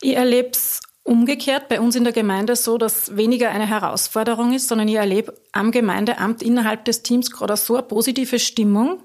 Ich 0.00 0.16
erlebe 0.16 0.50
es 0.52 0.80
umgekehrt 1.02 1.68
bei 1.68 1.80
uns 1.80 1.96
in 1.96 2.04
der 2.04 2.12
Gemeinde 2.12 2.56
so, 2.56 2.78
dass 2.78 3.16
weniger 3.16 3.50
eine 3.50 3.66
Herausforderung 3.66 4.54
ist, 4.54 4.68
sondern 4.68 4.88
ich 4.88 4.96
erlebe 4.96 5.34
am 5.52 5.70
Gemeindeamt 5.70 6.42
innerhalb 6.42 6.84
des 6.84 7.02
Teams 7.02 7.30
gerade 7.30 7.56
so 7.56 7.74
eine 7.76 7.82
positive 7.84 8.38
Stimmung 8.38 9.02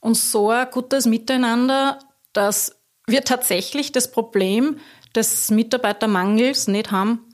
und 0.00 0.16
so 0.16 0.50
ein 0.50 0.68
gutes 0.70 1.06
Miteinander, 1.06 1.98
dass 2.32 2.80
wir 3.06 3.24
tatsächlich 3.24 3.90
das 3.92 4.12
Problem 4.12 4.78
des 5.14 5.50
Mitarbeitermangels 5.50 6.68
nicht 6.68 6.90
haben. 6.90 7.29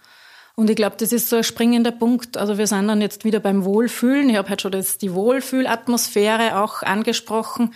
Und 0.57 0.71
ich 0.71 0.77
glaube, 0.77 0.97
das 0.99 1.13
ist 1.13 1.29
so 1.29 1.37
ein 1.37 1.45
springender 1.45 1.93
Punkt. 1.93 2.37
Also 2.37 2.59
wir 2.59 2.67
sind 2.67 2.89
dann 2.89 3.01
jetzt 3.01 3.25
wieder 3.25 3.41
beim 3.41 3.65
Wohlfühlen. 3.65 4.29
Ich 4.31 4.37
habe 4.37 4.49
halt 4.49 4.63
schon 4.63 4.73
das, 4.73 4.99
die 4.99 5.15
Wohlfühlatmosphäre 5.15 6.59
auch 6.61 6.83
angesprochen 6.83 7.73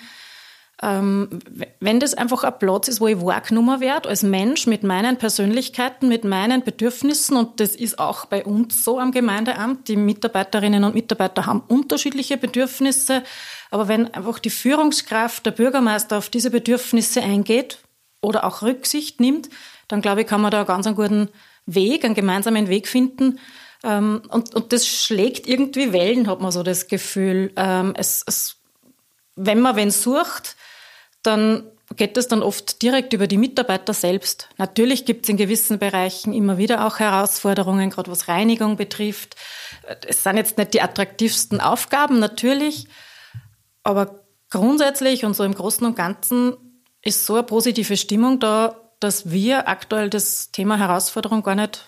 ähm, 0.83 1.29
wenn 1.81 2.01
das 2.01 2.15
einfach 2.15 2.43
ein 2.43 2.59
Platz 2.59 2.89
ist, 2.89 3.01
wo 3.01 3.07
ich 3.07 3.21
wahrgenommen 3.21 3.81
werde, 3.81 4.09
als 4.09 4.23
Mensch 4.23 4.67
mit 4.67 4.83
meinen 4.83 5.19
Persönlichkeiten, 5.19 6.09
mit 6.09 6.25
meinen 6.25 6.63
Bedürfnissen, 6.63 7.37
und 7.37 7.61
das 7.61 7.77
ist 7.77 7.99
auch 7.99 8.25
bei 8.27 8.45
uns 8.45 8.83
so 8.83 8.99
am 8.99 9.13
Gemeindeamt, 9.13 9.89
die 9.89 9.97
Mitarbeiterinnen 9.97 10.85
und 10.85 10.95
Mitarbeiter 10.95 11.45
haben 11.45 11.63
unterschiedliche 11.69 12.39
Bedürfnisse, 12.39 13.23
aber 13.71 13.89
wenn 13.89 14.13
einfach 14.15 14.39
die 14.39 14.51
Führungskraft, 14.51 15.45
der 15.45 15.51
Bürgermeister 15.51 16.17
auf 16.17 16.31
diese 16.31 16.51
Bedürfnisse 16.51 17.23
eingeht 17.23 17.79
oder 18.23 18.45
auch 18.45 18.63
Rücksicht 18.63 19.21
nimmt, 19.21 19.51
dann 19.89 20.01
glaube 20.01 20.23
ich, 20.23 20.27
kann 20.27 20.41
man 20.41 20.51
da 20.51 20.65
ganz 20.65 20.87
einen 20.87 20.97
guten 20.97 21.29
Weg, 21.67 22.05
einen 22.05 22.15
gemeinsamen 22.15 22.69
Weg 22.69 22.89
finden, 22.89 23.39
ähm, 23.83 24.23
und, 24.29 24.55
und 24.55 24.73
das 24.73 24.87
schlägt 24.87 25.47
irgendwie 25.47 25.93
Wellen, 25.93 26.27
hat 26.27 26.41
man 26.41 26.53
so 26.53 26.63
das 26.63 26.87
Gefühl. 26.87 27.53
Ähm, 27.57 27.95
es, 27.97 28.23
es, 28.27 28.57
wenn 29.37 29.61
man 29.61 29.77
wen 29.77 29.91
sucht, 29.91 30.57
dann 31.23 31.65
geht 31.97 32.17
es 32.17 32.29
dann 32.29 32.43
oft 32.43 32.83
direkt 32.83 33.13
über 33.13 33.27
die 33.27 33.37
Mitarbeiter 33.37 33.95
selbst. 33.95 34.49
Natürlich 34.59 35.05
gibt 35.07 35.25
es 35.25 35.29
in 35.29 35.37
gewissen 35.37 35.79
Bereichen 35.79 36.33
immer 36.33 36.57
wieder 36.57 36.87
auch 36.87 36.99
Herausforderungen, 36.99 37.91
gerade 37.91 38.11
was 38.11 38.29
Reinigung 38.29 38.77
betrifft. 38.77 39.35
Es 40.07 40.23
sind 40.23 40.37
jetzt 40.37 40.57
nicht 40.57 40.75
die 40.75 40.83
attraktivsten 40.83 41.61
Aufgaben, 41.61 42.21
natürlich, 42.21 42.87
aber 43.83 44.25
grundsätzlich 44.51 45.25
und 45.25 45.35
so 45.35 45.43
im 45.43 45.55
Großen 45.55 45.85
und 45.85 45.97
Ganzen 45.97 46.55
ist 47.03 47.27
so 47.27 47.35
eine 47.35 47.43
positive 47.43 47.97
Stimmung 47.97 48.39
da, 48.39 48.80
dass 49.01 49.31
wir 49.31 49.69
aktuell 49.69 50.11
das 50.11 50.51
Thema 50.53 50.79
Herausforderung 50.79 51.43
gar 51.43 51.55
nicht, 51.55 51.87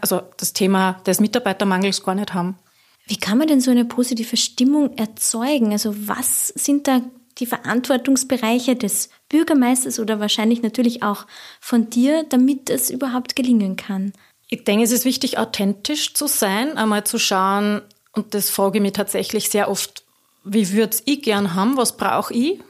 also 0.00 0.22
das 0.38 0.52
Thema 0.52 1.00
des 1.06 1.20
Mitarbeitermangels 1.20 2.02
gar 2.02 2.14
nicht 2.14 2.34
haben. 2.34 2.58
Wie 3.06 3.18
kann 3.18 3.38
man 3.38 3.48
denn 3.48 3.60
so 3.60 3.70
eine 3.70 3.84
positive 3.84 4.36
Stimmung 4.36 4.96
erzeugen? 4.96 5.72
Also 5.72 5.94
was 6.08 6.48
sind 6.48 6.88
da 6.88 7.00
die 7.38 7.46
Verantwortungsbereiche 7.46 8.76
des 8.76 9.10
Bürgermeisters 9.28 10.00
oder 10.00 10.20
wahrscheinlich 10.20 10.62
natürlich 10.62 11.02
auch 11.02 11.26
von 11.60 11.88
dir, 11.88 12.24
damit 12.28 12.68
es 12.68 12.90
überhaupt 12.90 13.36
gelingen 13.36 13.76
kann? 13.76 14.12
Ich 14.48 14.64
denke, 14.64 14.84
es 14.84 14.92
ist 14.92 15.04
wichtig, 15.04 15.38
authentisch 15.38 16.14
zu 16.14 16.26
sein, 16.26 16.76
einmal 16.76 17.04
zu 17.04 17.18
schauen, 17.18 17.82
und 18.12 18.34
das 18.34 18.50
frage 18.50 18.78
ich 18.78 18.82
mich 18.82 18.94
tatsächlich 18.94 19.50
sehr 19.50 19.70
oft, 19.70 20.04
wie 20.42 20.72
würde 20.72 20.96
ich 21.04 21.22
gern 21.22 21.54
haben, 21.54 21.76
was 21.76 21.96
brauche 21.96 22.32
ich? 22.34 22.60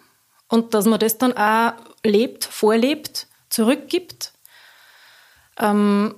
Und 0.48 0.74
dass 0.74 0.84
man 0.84 0.98
das 0.98 1.18
dann 1.18 1.32
auch 1.32 1.72
lebt, 2.04 2.44
vorlebt, 2.44 3.27
zurückgibt, 3.50 4.32
ähm, 5.58 6.14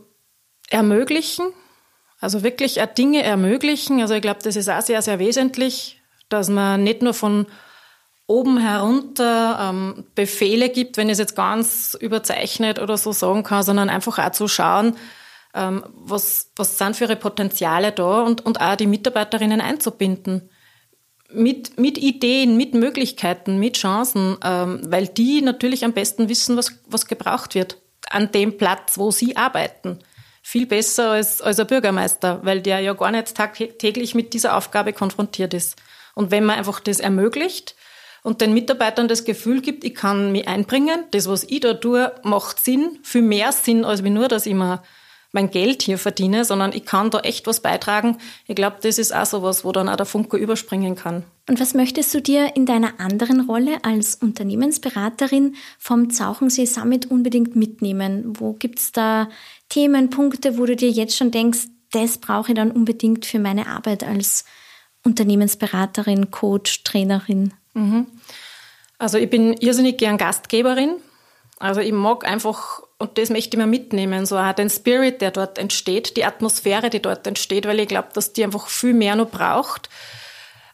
ermöglichen, 0.68 1.46
also 2.20 2.42
wirklich 2.42 2.80
Dinge 2.96 3.22
ermöglichen. 3.22 4.00
Also 4.00 4.14
ich 4.14 4.22
glaube, 4.22 4.40
das 4.42 4.56
ist 4.56 4.68
auch 4.68 4.82
sehr, 4.82 5.02
sehr 5.02 5.18
wesentlich, 5.18 6.00
dass 6.28 6.48
man 6.48 6.84
nicht 6.84 7.02
nur 7.02 7.14
von 7.14 7.46
oben 8.26 8.58
herunter 8.58 9.58
ähm, 9.60 10.04
Befehle 10.14 10.68
gibt, 10.68 10.96
wenn 10.96 11.08
ich 11.08 11.14
es 11.14 11.18
jetzt 11.18 11.34
ganz 11.34 11.96
überzeichnet 11.98 12.78
oder 12.78 12.96
so 12.96 13.10
sagen 13.10 13.42
kann, 13.42 13.64
sondern 13.64 13.90
einfach 13.90 14.18
auch 14.18 14.30
zu 14.30 14.46
schauen, 14.46 14.96
ähm, 15.52 15.84
was, 15.94 16.52
was 16.54 16.78
sind 16.78 16.94
für 16.94 17.04
ihre 17.04 17.16
Potenziale 17.16 17.90
da 17.90 18.22
und, 18.22 18.46
und 18.46 18.60
auch 18.60 18.76
die 18.76 18.86
Mitarbeiterinnen 18.86 19.60
einzubinden. 19.60 20.48
Mit, 21.32 21.78
mit 21.78 21.96
Ideen, 21.96 22.56
mit 22.56 22.74
Möglichkeiten, 22.74 23.58
mit 23.58 23.76
Chancen, 23.76 24.36
ähm, 24.42 24.80
weil 24.84 25.06
die 25.06 25.42
natürlich 25.42 25.84
am 25.84 25.92
besten 25.92 26.28
wissen, 26.28 26.56
was, 26.56 26.72
was 26.86 27.06
gebraucht 27.06 27.54
wird. 27.54 27.78
an 28.10 28.32
dem 28.32 28.56
Platz, 28.56 28.98
wo 28.98 29.10
sie 29.10 29.36
arbeiten. 29.36 29.98
Viel 30.42 30.66
besser 30.66 31.10
als, 31.12 31.40
als 31.40 31.60
ein 31.60 31.66
Bürgermeister, 31.66 32.40
weil 32.42 32.60
der 32.60 32.80
ja 32.80 32.92
gar 32.94 33.10
nicht 33.10 33.34
tagtäglich 33.34 34.14
mit 34.14 34.32
dieser 34.32 34.56
Aufgabe 34.56 34.92
konfrontiert 34.92 35.54
ist. 35.54 35.76
Und 36.14 36.30
wenn 36.30 36.44
man 36.44 36.58
einfach 36.58 36.80
das 36.80 36.98
ermöglicht 36.98 37.76
und 38.22 38.40
den 38.40 38.52
Mitarbeitern 38.52 39.06
das 39.06 39.24
Gefühl 39.24 39.60
gibt, 39.60 39.84
ich 39.84 39.94
kann 39.94 40.32
mich 40.32 40.48
einbringen, 40.48 41.04
das, 41.12 41.28
was 41.28 41.44
ich 41.44 41.60
da 41.60 41.74
tue, 41.74 42.12
macht 42.24 42.58
Sinn, 42.58 42.98
viel 43.02 43.22
mehr 43.22 43.52
Sinn, 43.52 43.84
als 43.84 44.02
nur, 44.02 44.28
dass 44.28 44.46
ich 44.46 44.54
mir 44.54 44.82
mein 45.32 45.50
Geld 45.50 45.82
hier 45.82 45.98
verdiene, 45.98 46.44
sondern 46.44 46.72
ich 46.72 46.84
kann 46.84 47.10
da 47.10 47.20
echt 47.20 47.46
was 47.46 47.60
beitragen. 47.60 48.18
Ich 48.46 48.56
glaube, 48.56 48.76
das 48.82 48.98
ist 48.98 49.14
auch 49.14 49.26
so 49.26 49.42
was, 49.42 49.64
wo 49.64 49.72
dann 49.72 49.88
auch 49.88 49.96
der 49.96 50.06
Funke 50.06 50.36
überspringen 50.36 50.96
kann. 50.96 51.24
Und 51.48 51.60
was 51.60 51.74
möchtest 51.74 52.12
du 52.14 52.20
dir 52.20 52.56
in 52.56 52.66
deiner 52.66 52.98
anderen 52.98 53.48
Rolle 53.48 53.84
als 53.84 54.16
Unternehmensberaterin 54.16 55.56
vom 55.78 56.10
Zauchensee 56.10 56.66
Summit 56.66 57.10
unbedingt 57.10 57.56
mitnehmen? 57.56 58.34
Wo 58.38 58.52
gibt's 58.52 58.92
da 58.92 59.28
Themen, 59.68 60.10
Punkte, 60.10 60.58
wo 60.58 60.66
du 60.66 60.76
dir 60.76 60.90
jetzt 60.90 61.16
schon 61.16 61.30
denkst, 61.30 61.66
das 61.92 62.18
brauche 62.18 62.52
ich 62.52 62.56
dann 62.56 62.70
unbedingt 62.70 63.26
für 63.26 63.38
meine 63.38 63.66
Arbeit 63.66 64.04
als 64.04 64.44
Unternehmensberaterin, 65.04 66.30
Coach, 66.30 66.84
Trainerin? 66.84 67.54
Mhm. 67.74 68.06
Also 68.98 69.18
ich 69.18 69.30
bin 69.30 69.54
irrsinnig 69.54 69.98
gern 69.98 70.18
Gastgeberin. 70.18 70.96
Also 71.58 71.80
ich 71.80 71.92
mag 71.92 72.24
einfach 72.24 72.82
und 73.00 73.16
das 73.16 73.30
möchte 73.30 73.56
ich 73.56 73.58
mir 73.58 73.66
mitnehmen, 73.66 74.26
so 74.26 74.36
auch 74.36 74.52
den 74.52 74.68
Spirit, 74.68 75.22
der 75.22 75.30
dort 75.30 75.56
entsteht, 75.56 76.18
die 76.18 76.24
Atmosphäre, 76.26 76.90
die 76.90 77.00
dort 77.00 77.26
entsteht, 77.26 77.66
weil 77.66 77.80
ich 77.80 77.88
glaube, 77.88 78.08
dass 78.12 78.34
die 78.34 78.44
einfach 78.44 78.68
viel 78.68 78.92
mehr 78.92 79.16
noch 79.16 79.30
braucht. 79.30 79.88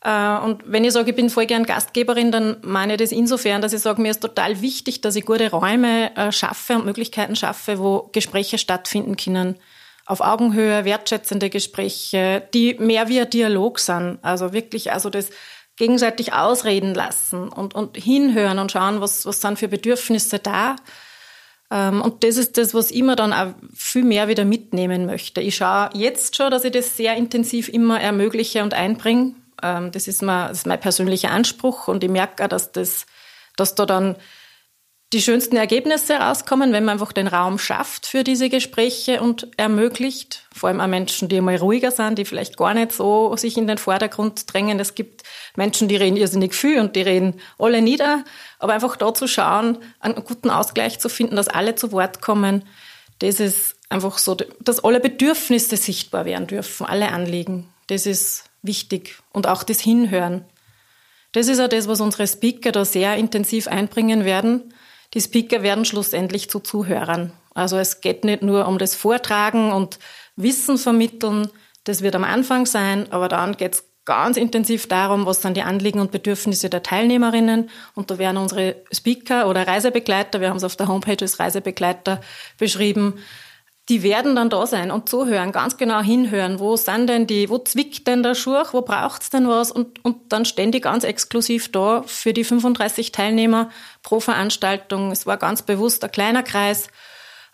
Äh, 0.03 0.39
und 0.39 0.63
wenn 0.67 0.83
ich 0.83 0.93
sage, 0.93 1.11
ich 1.11 1.17
bin 1.17 1.31
voll 1.31 1.47
gern 1.47 1.65
Gastgeberin, 1.65 2.33
dann 2.33 2.57
meine 2.63 2.95
ich 2.95 2.99
das 2.99 3.13
insofern, 3.13 3.63
dass 3.63 3.73
ich 3.73 3.81
sage, 3.81 4.03
mir 4.03 4.11
ist 4.11 4.23
total 4.23 4.61
wichtig, 4.61 5.01
dass 5.03 5.15
ich 5.15 5.25
gute 5.25 5.53
Räume 5.53 6.17
äh, 6.17 6.33
schaffe 6.33 6.75
und 6.75 6.85
Möglichkeiten 6.85 7.37
schaffe, 7.37 7.79
wo 7.79 8.11
Gespräche 8.13 8.59
stattfinden 8.59 9.17
können. 9.17 9.57
Auf 10.05 10.21
Augenhöhe, 10.21 10.85
wertschätzende 10.85 11.49
Gespräche, 11.49 12.43
die 12.53 12.75
mehr 12.75 13.09
wie 13.09 13.21
ein 13.21 13.31
Dialog 13.31 13.79
sind. 13.79 14.19
Also 14.23 14.53
wirklich, 14.53 14.93
also 14.93 15.11
das 15.11 15.31
gegenseitig 15.77 16.33
ausreden 16.33 16.93
lassen 16.93 17.49
und, 17.49 17.77
und 17.77 17.97
hinhören 17.97 18.59
und 18.59 18.73
schauen, 18.73 19.01
was, 19.01 19.27
was 19.27 19.41
sind 19.41 19.61
für 19.61 19.69
Bedürfnisse 19.69 20.41
da 20.41 20.75
und 21.71 22.23
das 22.23 22.37
ist 22.37 22.59
das, 22.59 22.75
was 22.75 22.91
ich 22.91 23.03
mir 23.03 23.17
dann 23.17 23.33
auch 23.33 23.55
viel 23.75 24.05
mehr 24.05 24.29
wieder 24.29 24.45
mitnehmen 24.45 25.07
möchte. 25.07 25.41
Ich 25.41 25.57
schaue 25.57 25.91
jetzt 25.95 26.37
schon, 26.37 26.51
dass 26.51 26.65
ich 26.65 26.73
das 26.73 26.97
sehr 26.97 27.17
intensiv 27.17 27.69
immer 27.69 28.01
ermögliche 28.01 28.63
und 28.63 28.73
einbringe. 28.73 29.35
Ähm, 29.63 29.91
das 29.91 30.07
ist, 30.07 30.23
mein, 30.23 30.49
das 30.49 30.59
ist 30.59 30.67
mein 30.67 30.81
persönlicher 30.81 31.31
Anspruch 31.31 31.89
und 31.89 32.05
ich 32.05 32.11
merke 32.11 32.45
auch, 32.45 32.49
dass, 32.49 32.73
das, 32.73 33.07
dass 33.57 33.75
da 33.75 33.87
dann 33.87 34.17
die 35.13 35.23
schönsten 35.23 35.57
Ergebnisse 35.57 36.15
rauskommen, 36.15 36.73
wenn 36.73 36.85
man 36.85 36.95
einfach 36.95 37.13
den 37.13 37.29
Raum 37.29 37.61
schafft 37.61 38.07
für 38.07 38.25
diese 38.25 38.49
Gespräche 38.49 39.21
und 39.21 39.49
ermöglicht. 39.57 40.47
Vor 40.53 40.69
allem 40.69 40.81
auch 40.81 40.89
Menschen, 40.89 41.29
die 41.29 41.41
mal 41.41 41.57
ruhiger 41.57 41.93
sind, 41.93 42.19
die 42.19 42.25
vielleicht 42.25 42.57
gar 42.57 42.75
nicht 42.75 42.91
so 42.91 43.37
sich 43.37 43.57
in 43.57 43.69
den 43.69 43.79
Vordergrund 43.79 44.53
drängen. 44.53 44.81
Es 44.81 44.97
gibt 44.97 45.23
Menschen, 45.55 45.87
die 45.87 45.97
reden 45.97 46.17
irrsinnig 46.17 46.55
viel 46.55 46.81
und 46.81 46.97
die 46.97 47.03
reden 47.03 47.41
alle 47.57 47.83
nieder. 47.83 48.25
Aber 48.59 48.73
einfach 48.73 48.97
da 48.97 49.13
zu 49.13 49.27
schauen, 49.27 49.79
einen 50.01 50.15
guten 50.25 50.51
Ausgleich 50.51 50.99
zu 50.99 51.09
finden, 51.09 51.37
dass 51.37 51.49
alle 51.49 51.75
zu 51.75 51.93
Wort 51.93 52.23
kommen, 52.23 52.65
das 53.19 53.41
ist 53.41 53.77
einfach 53.89 54.19
so, 54.19 54.35
dass 54.61 54.85
alle 54.85 55.01
Bedürfnisse 55.01 55.77
sichtbar 55.77 56.25
werden 56.25 56.47
dürfen, 56.47 56.87
alle 56.87 57.13
Anliegen. 57.13 57.69
Das 57.87 58.07
ist 58.07 58.45
wichtig. 58.63 59.17
Und 59.33 59.47
auch 59.47 59.63
das 59.63 59.81
Hinhören. 59.81 60.45
Das 61.33 61.49
ist 61.49 61.61
auch 61.61 61.69
das, 61.69 61.89
was 61.89 62.01
unsere 62.01 62.27
Speaker 62.27 62.73
da 62.73 62.85
sehr 62.85 63.17
intensiv 63.17 63.69
einbringen 63.69 64.25
werden 64.25 64.73
die 65.15 65.21
Speaker 65.21 65.63
werden 65.63 65.85
schlussendlich 65.85 66.51
zu 66.51 66.61
Zuhörern. 66.61 67.33
Also 67.55 67.79
es 67.79 68.01
geht 68.01 68.25
nicht 68.25 68.43
nur 68.43 68.67
um 68.69 68.79
das 68.79 68.95
Vortragen 68.95 69.73
und 69.73 69.99
Wissen 70.37 70.79
vermitteln, 70.79 71.49
das 71.85 72.03
wird 72.03 72.15
am 72.15 72.25
Anfang 72.25 72.67
sein, 72.67 73.11
aber 73.13 73.29
dann 73.29 73.57
geht 73.57 73.75
es 73.75 73.86
ganz 74.07 74.37
intensiv 74.37 74.89
darum, 74.89 75.27
was 75.27 75.43
sind 75.43 75.57
die 75.57 75.63
Anliegen 75.63 76.01
und 76.01 76.13
Bedürfnisse 76.13 76.71
der 76.71 76.83
Teilnehmerinnen. 76.83 77.69
Und 77.95 78.11
da 78.11 78.19
werden 78.19 78.39
unsere 78.39 78.77
Speaker 78.93 79.49
oder 79.49 79.67
Reisebegleiter, 79.67 80.41
wir 80.41 80.49
haben 80.49 80.57
es 80.57 80.65
auf 80.65 80.77
der 80.77 80.89
Homepage 80.89 81.19
als 81.21 81.39
Reisebegleiter 81.39 82.21
beschrieben, 82.57 83.15
die 83.89 84.03
werden 84.03 84.35
dann 84.35 84.51
da 84.51 84.67
sein 84.67 84.91
und 84.91 85.09
zuhören, 85.09 85.53
ganz 85.53 85.77
genau 85.77 86.01
hinhören, 86.01 86.59
wo 86.59 86.77
sind 86.77 87.09
denn 87.09 87.29
die, 87.29 87.49
wo 87.49 87.59
zwickt 87.59 88.09
denn 88.09 88.25
der 88.25 88.35
Schurch, 88.35 88.73
wo 88.73 88.83
braucht's 88.83 89.31
denn 89.31 89.47
was 89.49 89.71
und, 89.71 90.05
und 90.05 90.33
dann 90.33 90.45
stehen 90.45 90.73
die 90.73 90.81
ganz 90.81 91.05
exklusiv 91.05 91.71
da 91.71 92.03
für 92.05 92.33
die 92.33 92.43
35 92.43 93.13
Teilnehmer 93.13 93.71
pro 94.03 94.19
Veranstaltung. 94.19 95.13
Es 95.13 95.25
war 95.25 95.37
ganz 95.37 95.63
bewusst 95.63 96.03
ein 96.03 96.11
kleiner 96.11 96.43
Kreis, 96.43 96.89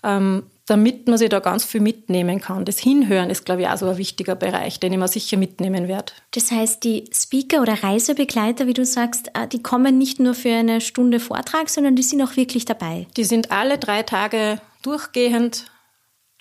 ähm, 0.02 0.44
damit 0.66 1.08
man 1.08 1.18
sich 1.18 1.28
da 1.28 1.40
ganz 1.40 1.64
viel 1.64 1.80
mitnehmen 1.80 2.40
kann. 2.40 2.64
Das 2.64 2.78
Hinhören 2.78 3.30
ist, 3.30 3.44
glaube 3.44 3.62
ich, 3.62 3.68
auch 3.68 3.76
so 3.76 3.88
ein 3.88 3.98
wichtiger 3.98 4.36
Bereich, 4.36 4.78
den 4.78 4.92
ich 4.92 4.98
mir 4.98 5.08
sicher 5.08 5.36
mitnehmen 5.36 5.88
werde. 5.88 6.12
Das 6.30 6.50
heißt, 6.50 6.84
die 6.84 7.04
Speaker 7.12 7.62
oder 7.62 7.82
Reisebegleiter, 7.82 8.66
wie 8.66 8.74
du 8.74 8.84
sagst, 8.84 9.30
äh, 9.34 9.48
die 9.48 9.62
kommen 9.62 9.98
nicht 9.98 10.20
nur 10.20 10.34
für 10.34 10.54
eine 10.54 10.80
Stunde 10.80 11.18
Vortrag, 11.20 11.68
sondern 11.68 11.96
die 11.96 12.02
sind 12.02 12.22
auch 12.22 12.36
wirklich 12.36 12.64
dabei. 12.64 13.06
Die 13.16 13.24
sind 13.24 13.50
alle 13.50 13.78
drei 13.78 14.02
Tage 14.02 14.60
durchgehend 14.82 15.66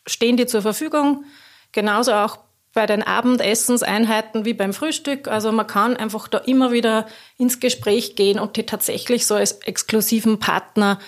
stehen 0.06 0.38
die 0.38 0.46
zur 0.46 0.62
Verfügung. 0.62 1.26
Genauso 1.72 2.14
auch 2.14 2.40
bei 2.74 2.86
den 2.86 3.04
Abendessenseinheiten 3.04 4.46
wie 4.46 4.54
beim 4.54 4.74
Frühstück. 4.74 5.28
Also 5.28 5.52
man 5.52 5.68
kann 5.68 5.98
einfach 5.98 6.28
da 6.28 6.38
immer 6.40 6.72
wieder 6.72 7.06
ins 7.38 7.60
Gespräch 7.60 8.16
gehen 8.16 8.40
und 8.40 8.56
die 8.56 8.66
tatsächlich 8.66 9.26
so 9.26 9.36
als 9.36 9.54
exklusiven 9.64 10.40
Partner, 10.40 11.00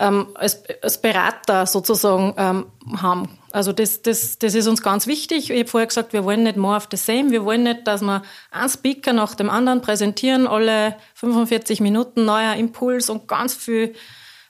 ähm, 0.00 0.28
als, 0.34 0.62
als 0.82 1.00
Berater 1.00 1.66
sozusagen 1.66 2.34
ähm, 2.38 2.66
haben. 3.00 3.38
Also 3.52 3.72
das, 3.72 4.00
das, 4.00 4.38
das 4.38 4.54
ist 4.54 4.66
uns 4.66 4.82
ganz 4.82 5.06
wichtig. 5.06 5.50
Ich 5.50 5.58
habe 5.58 5.68
vorher 5.68 5.86
gesagt, 5.86 6.14
wir 6.14 6.24
wollen 6.24 6.42
nicht 6.42 6.56
more 6.56 6.76
of 6.76 6.88
the 6.90 6.96
same. 6.96 7.30
Wir 7.30 7.44
wollen 7.44 7.64
nicht, 7.64 7.86
dass 7.86 8.00
wir 8.00 8.22
einen 8.50 8.70
Speaker 8.70 9.12
nach 9.12 9.34
dem 9.34 9.50
anderen 9.50 9.82
präsentieren, 9.82 10.46
alle 10.46 10.96
45 11.14 11.80
Minuten 11.80 12.24
neuer 12.24 12.54
Impuls 12.54 13.10
und 13.10 13.28
ganz 13.28 13.54
viel 13.54 13.94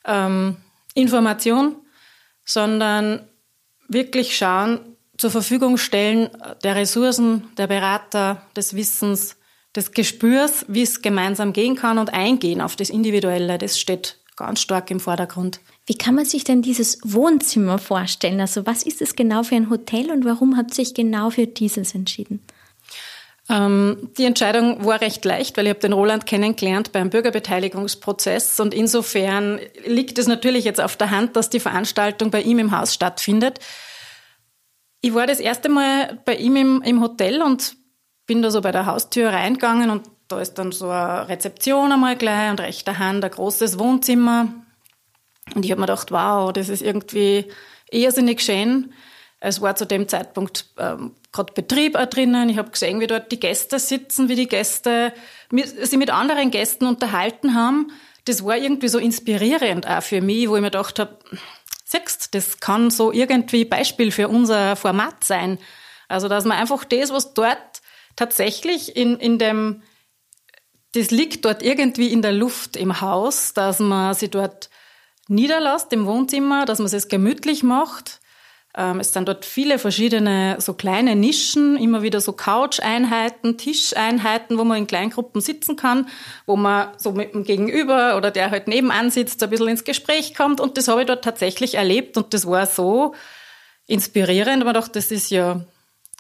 ähm, 0.05 0.57
Information, 0.95 1.75
sondern 2.45 3.29
wirklich 3.89 4.37
schauen, 4.37 4.81
zur 5.19 5.33
Verfügung 5.33 5.79
stellen 5.79 6.31
der 6.63 6.77
Ressourcen, 6.77 7.51
der 7.57 7.67
Berater, 7.67 8.43
des 8.57 8.77
Wissens, 8.77 9.37
des 9.75 9.93
Gespürs, 9.93 10.65
wie 10.69 10.83
es 10.83 11.03
gemeinsam 11.03 11.53
gehen 11.53 11.75
kann 11.75 11.99
und 11.99 12.13
eingehen 12.13 12.61
auf 12.61 12.77
das 12.77 12.89
Individuelle, 12.89 13.59
das 13.59 13.79
steht 13.79 14.20
ganz 14.41 14.61
stark 14.61 14.91
im 14.91 15.01
Vordergrund. 15.01 15.61
Wie 15.87 15.97
kann 15.97 16.15
man 16.15 16.25
sich 16.25 16.45
denn 16.45 16.63
dieses 16.63 16.99
Wohnzimmer 17.05 17.79
vorstellen? 17.79 18.41
Also 18.41 18.67
was 18.67 18.83
ist 18.83 19.01
es 19.01 19.17
genau 19.17 19.43
für 19.43 19.57
ein 19.57 19.71
Hotel 19.71 20.11
und 20.11 20.25
warum 20.25 20.57
habt 20.57 20.71
ihr 20.73 20.85
sich 20.85 20.95
genau 20.95 21.31
für 21.31 21.47
dieses 21.47 21.95
entschieden? 21.95 22.43
Ähm, 23.49 24.11
die 24.17 24.25
Entscheidung 24.25 24.85
war 24.85 25.01
recht 25.01 25.25
leicht, 25.25 25.57
weil 25.57 25.67
ich 25.67 25.71
habe 25.71 25.81
den 25.81 25.93
Roland 25.93 26.25
kennengelernt 26.27 26.93
beim 26.93 27.11
Bürgerbeteiligungsprozess 27.11 28.61
und 28.61 28.73
insofern 28.73 29.59
liegt 29.85 30.19
es 30.19 30.29
natürlich 30.29 30.65
jetzt 30.65 30.81
auf 30.81 30.97
der 30.97 31.11
Hand, 31.11 31.35
dass 31.35 31.51
die 31.51 31.61
Veranstaltung 31.61 32.31
bei 32.31 32.43
ihm 32.43 32.61
im 32.61 32.77
Haus 32.77 32.95
stattfindet. 32.95 33.59
Ich 35.01 35.15
war 35.15 35.27
das 35.27 35.41
erste 35.41 35.69
Mal 35.69 36.21
bei 36.25 36.37
ihm 36.37 36.57
im, 36.57 36.83
im 36.83 37.01
Hotel 37.01 37.43
und 37.43 37.75
bin 38.27 38.43
da 38.43 38.53
so 38.53 38.61
bei 38.61 38.71
der 38.71 38.87
Haustür 38.87 39.31
reingegangen 39.31 39.91
und 39.91 40.09
da 40.31 40.41
ist 40.41 40.55
dann 40.55 40.73
so 40.73 40.89
eine 40.89 41.29
Rezeption 41.29 41.93
einmal 41.93 42.17
gleich 42.17 42.51
und 42.51 42.61
rechter 42.61 42.99
Hand 42.99 43.25
ein 43.25 43.31
großes 43.31 43.79
Wohnzimmer. 43.79 44.49
Und 45.55 45.65
ich 45.65 45.71
habe 45.71 45.81
mir 45.81 45.87
gedacht, 45.87 46.13
wow, 46.13 46.53
das 46.53 46.69
ist 46.69 46.83
irgendwie 46.83 47.47
irrsinnig 47.91 48.41
schön. 48.41 48.93
Es 49.41 49.61
war 49.61 49.75
zu 49.75 49.87
dem 49.87 50.07
Zeitpunkt 50.07 50.67
ähm, 50.79 51.17
gerade 51.33 51.53
Betrieb 51.53 51.97
auch 51.97 52.07
drinnen. 52.07 52.49
Ich 52.49 52.59
habe 52.59 52.71
gesehen, 52.71 53.01
wie 53.01 53.07
dort 53.07 53.33
die 53.33 53.41
Gäste 53.41 53.79
sitzen, 53.79 54.29
wie 54.29 54.37
die 54.37 54.49
Gäste 54.49 55.13
mit, 55.51 55.69
sich 55.69 55.99
mit 55.99 56.11
anderen 56.11 56.51
Gästen 56.51 56.87
unterhalten 56.87 57.55
haben. 57.55 57.91
Das 58.27 58.45
war 58.45 58.57
irgendwie 58.57 58.89
so 58.89 58.99
inspirierend 58.99 59.89
auch 59.89 60.03
für 60.03 60.21
mich, 60.21 60.49
wo 60.49 60.57
ich 60.57 60.63
mir 60.63 60.71
gedacht 60.71 60.99
habe, 60.99 61.19
siehst, 61.85 62.35
das 62.35 62.61
kann 62.61 62.91
so 62.91 63.13
irgendwie 63.13 63.65
Beispiel 63.65 64.13
für 64.13 64.29
unser 64.29 64.77
Format 64.77 65.25
sein. 65.25 65.59
Also, 66.07 66.29
dass 66.29 66.45
man 66.45 66.59
einfach 66.59 66.85
das, 66.85 67.11
was 67.13 67.35
dort 67.35 67.81
tatsächlich 68.17 68.97
in, 68.97 69.17
in 69.17 69.39
dem, 69.39 69.83
das 70.93 71.11
liegt 71.11 71.45
dort 71.45 71.63
irgendwie 71.63 72.13
in 72.13 72.23
der 72.23 72.33
Luft 72.33 72.77
im 72.77 73.01
Haus, 73.01 73.55
dass 73.55 73.79
man 73.79 74.15
sich 74.15 74.31
dort 74.31 74.71
niederlässt 75.29 75.93
im 75.93 76.07
Wohnzimmer, 76.07 76.65
dass 76.65 76.79
man 76.79 76.93
es 76.93 77.09
gemütlich 77.09 77.63
macht. 77.63 78.21
Ähm, 78.77 79.01
es 79.01 79.13
sind 79.13 79.27
dort 79.29 79.45
viele 79.45 79.79
verschiedene 79.79 80.57
so 80.61 80.75
kleine 80.75 81.17
Nischen, 81.17 81.77
immer 81.77 82.03
wieder 82.03 82.21
so 82.21 82.33
Couch-Einheiten, 82.33 83.57
Tischeinheiten, 83.57 84.59
wo 84.59 84.65
man 84.65 84.79
in 84.79 84.87
Kleingruppen 84.87 85.41
sitzen 85.41 85.77
kann, 85.77 86.09
wo 86.47 86.57
man 86.57 86.89
so 86.97 87.13
mit 87.13 87.35
dem 87.35 87.45
Gegenüber 87.45 88.17
oder 88.17 88.31
der 88.31 88.51
halt 88.51 88.69
nebenan 88.69 89.11
sitzt, 89.11 89.43
ein 89.43 89.51
bisschen 89.51 89.69
ins 89.69 89.85
Gespräch 89.85 90.35
kommt. 90.35 90.61
Und 90.61 90.77
das 90.77 90.89
habe 90.89 91.03
ich 91.03 91.07
dort 91.07 91.25
tatsächlich 91.25 91.75
erlebt 91.75 92.17
und 92.17 92.35
das 92.35 92.47
war 92.47 92.67
so 92.67 93.15
inspirierend. 93.87 94.65
Man 94.65 94.75
dachte, 94.75 94.93
das 94.93 95.11
ist 95.11 95.31
ja 95.31 95.61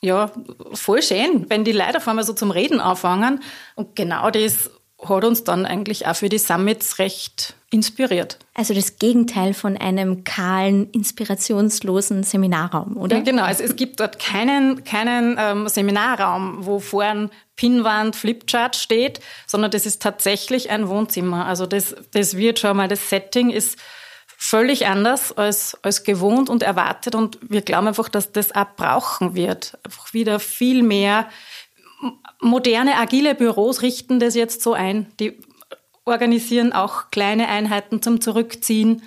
ja, 0.02 0.30
voll 0.72 1.02
schön, 1.02 1.46
wenn 1.48 1.64
die 1.64 1.72
Leute 1.72 1.98
auf 1.98 2.08
einmal 2.08 2.24
so 2.24 2.32
zum 2.32 2.50
Reden 2.50 2.80
anfangen. 2.80 3.42
Und 3.74 3.96
genau 3.96 4.30
das 4.30 4.70
hat 5.02 5.24
uns 5.24 5.44
dann 5.44 5.66
eigentlich 5.66 6.06
auch 6.06 6.16
für 6.16 6.28
die 6.28 6.38
Summits 6.38 6.98
recht 6.98 7.54
inspiriert. 7.70 8.38
Also 8.54 8.74
das 8.74 8.98
Gegenteil 8.98 9.54
von 9.54 9.76
einem 9.76 10.24
kahlen, 10.24 10.90
inspirationslosen 10.90 12.22
Seminarraum, 12.22 12.96
oder? 12.96 13.18
Ja, 13.18 13.22
genau. 13.22 13.44
Also 13.44 13.62
es 13.62 13.76
gibt 13.76 14.00
dort 14.00 14.18
keinen, 14.18 14.84
keinen 14.84 15.36
ähm, 15.38 15.68
Seminarraum, 15.68 16.66
wo 16.66 16.80
vorn 16.80 17.30
Pinwand, 17.56 18.16
Flipchart 18.16 18.76
steht, 18.76 19.20
sondern 19.46 19.70
das 19.70 19.86
ist 19.86 20.02
tatsächlich 20.02 20.70
ein 20.70 20.88
Wohnzimmer. 20.88 21.46
Also 21.46 21.66
das, 21.66 21.94
das 22.12 22.36
wird 22.36 22.58
schon 22.58 22.76
mal, 22.76 22.88
das 22.88 23.08
Setting 23.08 23.50
ist 23.50 23.78
völlig 24.42 24.87
anders 24.87 25.37
als, 25.37 25.76
als 25.83 26.03
gewohnt 26.03 26.48
und 26.48 26.62
erwartet 26.62 27.14
und 27.14 27.38
wir 27.42 27.61
glauben 27.61 27.88
einfach, 27.88 28.09
dass 28.09 28.33
das 28.33 28.55
auch 28.55 28.74
brauchen 28.74 29.35
wird. 29.35 29.79
Einfach 29.85 30.14
wieder 30.14 30.40
viel 30.40 30.83
mehr 30.83 31.29
moderne, 32.40 32.96
agile 32.96 33.35
Büros 33.35 33.83
richten 33.83 34.18
das 34.18 34.35
jetzt 34.35 34.62
so 34.62 34.72
ein. 34.72 35.12
Die 35.20 35.38
organisieren 36.07 36.72
auch 36.72 37.11
kleine 37.11 37.48
Einheiten 37.48 38.00
zum 38.00 38.22
Zurückziehen, 38.22 39.03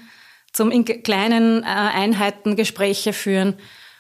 zum 0.52 0.70
in 0.70 0.86
kleinen 0.86 1.64
äh, 1.64 1.66
Einheiten 1.66 2.56
Gespräche 2.56 3.12
führen. 3.12 3.56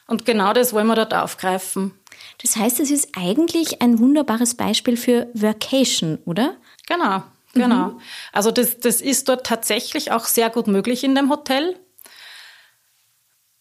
Und 0.05 0.25
genau 0.25 0.53
das 0.53 0.71
wollen 0.71 0.85
wir 0.85 0.95
dort 0.95 1.15
aufgreifen. 1.15 1.95
Das 2.43 2.57
heißt, 2.57 2.79
es 2.79 2.91
ist 2.91 3.09
eigentlich 3.17 3.81
ein 3.81 3.97
wunderbares 3.97 4.53
Beispiel 4.53 4.97
für 4.97 5.31
Workation, 5.33 6.19
oder? 6.25 6.57
Genau, 6.87 7.23
genau. 7.53 7.89
Mhm. 7.89 8.01
Also 8.31 8.51
das, 8.51 8.79
das 8.79 9.01
ist 9.01 9.29
dort 9.29 9.45
tatsächlich 9.45 10.11
auch 10.11 10.25
sehr 10.25 10.49
gut 10.49 10.67
möglich 10.67 11.03
in 11.03 11.15
dem 11.15 11.29
Hotel. 11.29 11.75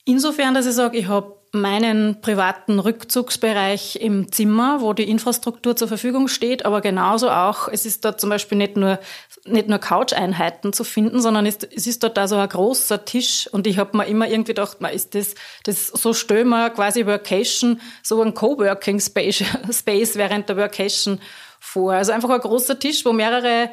Insofern, 0.04 0.54
dass 0.54 0.66
ich 0.66 0.74
sage, 0.74 0.98
ich 0.98 1.06
habe 1.06 1.42
meinen 1.54 2.22
privaten 2.22 2.78
Rückzugsbereich 2.78 3.96
im 3.96 4.32
Zimmer, 4.32 4.80
wo 4.80 4.94
die 4.94 5.08
Infrastruktur 5.08 5.76
zur 5.76 5.86
Verfügung 5.86 6.28
steht, 6.28 6.64
aber 6.64 6.80
genauso 6.80 7.28
auch, 7.28 7.68
es 7.68 7.84
ist 7.84 8.06
dort 8.06 8.18
zum 8.18 8.30
Beispiel 8.30 8.56
nicht 8.56 8.78
nur, 8.78 8.98
nicht 9.44 9.68
nur 9.68 9.78
Couch-Einheiten 9.78 10.72
zu 10.72 10.82
finden, 10.82 11.20
sondern 11.20 11.44
es, 11.44 11.58
es 11.58 11.86
ist 11.86 12.02
dort 12.02 12.16
da 12.16 12.26
so 12.26 12.36
ein 12.36 12.48
großer 12.48 13.04
Tisch 13.04 13.48
und 13.52 13.66
ich 13.66 13.76
habe 13.76 13.94
mir 13.98 14.06
immer 14.06 14.26
irgendwie 14.26 14.54
gedacht, 14.54 14.80
man 14.80 14.92
ist 14.92 15.14
das, 15.14 15.34
das 15.64 15.88
so 15.88 16.14
wir 16.14 16.70
quasi 16.70 17.04
Workation, 17.04 17.82
so 18.02 18.22
ein 18.22 18.32
Coworking 18.32 18.98
Space, 18.98 19.44
Space 19.70 20.16
während 20.16 20.48
der 20.48 20.56
Workation 20.56 21.20
vor. 21.62 21.92
Also 21.92 22.12
einfach 22.12 22.28
ein 22.28 22.40
großer 22.40 22.78
Tisch, 22.78 23.04
wo 23.04 23.12
mehrere 23.12 23.70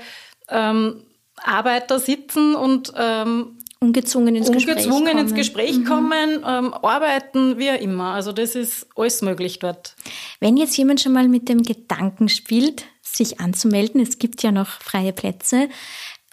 ähm, 0.47 1.03
Arbeiter 1.37 1.99
sitzen 1.99 2.55
und 2.55 2.93
ähm, 2.95 3.57
ungezwungen 3.79 4.35
ins 4.35 4.49
ungezwungen 4.49 4.75
Gespräch 4.75 4.89
kommen. 4.89 5.17
ins 5.17 5.33
Gespräch 5.33 5.77
mhm. 5.79 5.85
kommen, 5.85 6.29
ähm, 6.45 6.73
arbeiten, 6.73 7.57
wie 7.57 7.67
immer. 7.67 8.13
Also 8.13 8.31
das 8.31 8.55
ist 8.55 8.87
alles 8.95 9.21
möglich 9.21 9.59
dort. 9.59 9.95
Wenn 10.39 10.55
jetzt 10.55 10.77
jemand 10.77 11.01
schon 11.01 11.13
mal 11.13 11.27
mit 11.27 11.49
dem 11.49 11.63
Gedanken 11.63 12.29
spielt, 12.29 12.85
sich 13.01 13.39
anzumelden, 13.39 14.01
es 14.01 14.19
gibt 14.19 14.43
ja 14.43 14.51
noch 14.51 14.67
freie 14.67 15.13
Plätze, 15.13 15.67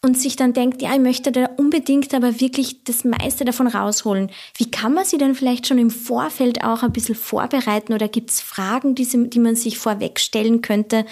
und 0.03 0.17
sich 0.17 0.37
dann 0.37 0.53
denkt, 0.53 0.83
ja, 0.83 0.95
ich 0.95 1.01
möchte 1.01 1.33
da 1.33 1.47
unbedingt 1.57 2.15
aber 2.15 2.39
wirklich 2.41 2.85
das 2.85 3.03
meiste 3.05 3.45
davon 3.45 3.67
rausholen. 3.67 4.31
Wie 4.57 4.71
kann 4.71 4.95
man 4.95 5.05
sie 5.05 5.19
denn 5.19 5.35
vielleicht 5.35 5.67
schon 5.67 5.79
im 5.79 5.91
Vorfeld 5.91 6.63
auch 6.63 6.83
ein 6.83 6.93
bisschen 6.93 7.17
vorbereiten 7.17 7.93
oder 7.93 8.07
gibt 8.07 8.31
es 8.31 8.41
Fragen, 8.41 8.95
die, 8.95 9.05
sie, 9.05 9.29
die 9.29 9.41
man 9.41 9.57
sich 9.57 9.79
vorweg 9.79 10.21
stellen 10.21 10.63
könnte, 10.63 11.07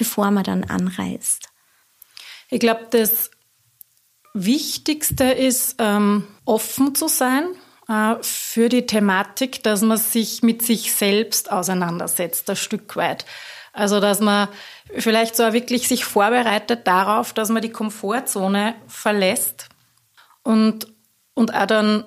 bevor 0.00 0.30
man 0.30 0.44
dann 0.44 0.64
anreist? 0.64 1.50
Ich 2.48 2.58
glaube, 2.58 2.86
das 2.90 3.30
Wichtigste 4.32 5.24
ist, 5.24 5.74
ähm, 5.78 6.26
offen 6.46 6.94
zu 6.94 7.06
sein 7.06 7.44
äh, 7.86 8.14
für 8.22 8.70
die 8.70 8.86
Thematik, 8.86 9.62
dass 9.62 9.82
man 9.82 9.98
sich 9.98 10.42
mit 10.42 10.62
sich 10.62 10.94
selbst 10.94 11.52
auseinandersetzt, 11.52 12.48
ein 12.48 12.56
Stück 12.56 12.96
weit. 12.96 13.26
Also, 13.74 14.00
dass 14.00 14.20
man 14.20 14.48
vielleicht 14.96 15.36
so 15.36 15.52
wirklich 15.52 15.86
sich 15.86 16.06
vorbereitet 16.06 16.86
darauf, 16.86 17.34
dass 17.34 17.50
man 17.50 17.60
die 17.60 17.70
Komfortzone 17.70 18.76
verlässt 18.86 19.68
und, 20.42 20.86
und 21.34 21.54
auch 21.54 21.66
dann 21.66 22.04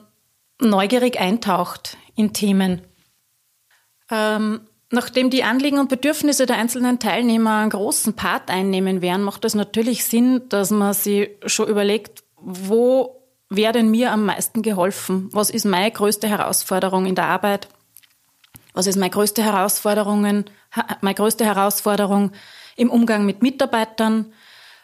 neugierig 0.59 1.19
eintaucht 1.19 1.95
in 2.15 2.33
Themen. 2.33 2.81
Ähm, 4.09 4.61
Nachdem 4.93 5.31
die 5.31 5.43
Anliegen 5.43 5.79
und 5.79 5.89
Bedürfnisse 5.89 6.45
der 6.45 6.57
einzelnen 6.57 6.99
Teilnehmer 6.99 7.57
einen 7.57 7.71
großen 7.71 8.13
Part 8.13 8.51
einnehmen 8.51 9.01
werden, 9.01 9.23
macht 9.23 9.43
es 9.43 9.55
natürlich 9.55 10.05
Sinn, 10.05 10.43
dass 10.49 10.69
man 10.69 10.93
sich 10.93 11.31
schon 11.47 11.67
überlegt, 11.67 12.23
wo 12.37 13.23
wäre 13.49 13.73
denn 13.73 13.89
mir 13.89 14.11
am 14.11 14.23
meisten 14.23 14.61
geholfen? 14.61 15.29
Was 15.31 15.49
ist 15.49 15.65
meine 15.65 15.89
größte 15.89 16.27
Herausforderung 16.29 17.07
in 17.07 17.15
der 17.15 17.25
Arbeit? 17.25 17.69
Was 18.75 18.85
ist 18.85 18.97
meine 18.97 19.09
größte 19.09 19.41
Herausforderung, 19.41 20.45
meine 21.01 21.15
größte 21.15 21.43
Herausforderung 21.43 22.31
im 22.75 22.91
Umgang 22.91 23.25
mit 23.25 23.41
Mitarbeitern? 23.41 24.31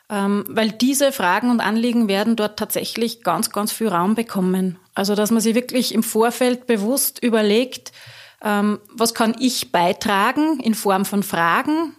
Ähm, 0.10 0.43
weil 0.48 0.72
diese 0.72 1.12
Fragen 1.12 1.52
und 1.52 1.62
Anliegen 1.62 2.08
werden 2.08 2.36
dort 2.36 2.58
tatsächlich 2.58 3.22
ganz, 3.22 3.52
ganz 3.52 3.72
viel 3.72 3.89
Raum 3.89 4.15
bekommen. 4.15 4.80
Also, 4.95 5.13
dass 5.13 5.30
man 5.30 5.41
sich 5.41 5.54
wirklich 5.54 5.93
im 5.93 6.02
Vorfeld 6.02 6.65
bewusst 6.65 7.22
überlegt, 7.22 7.91
was 8.41 9.13
kann 9.13 9.36
ich 9.39 9.71
beitragen 9.71 10.60
in 10.60 10.73
Form 10.73 11.06
von 11.06 11.23
Fragen, 11.23 11.95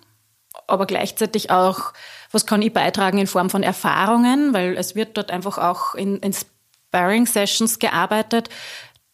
aber 0.66 0.86
gleichzeitig 0.86 1.50
auch, 1.50 1.92
was 2.32 2.46
kann 2.46 2.62
ich 2.62 2.72
beitragen 2.72 3.18
in 3.18 3.26
Form 3.26 3.50
von 3.50 3.62
Erfahrungen, 3.62 4.54
weil 4.54 4.76
es 4.76 4.94
wird 4.94 5.16
dort 5.16 5.30
einfach 5.30 5.58
auch 5.58 5.94
in, 5.94 6.18
in 6.18 6.32
Sparring-Sessions 6.32 7.78
gearbeitet, 7.78 8.48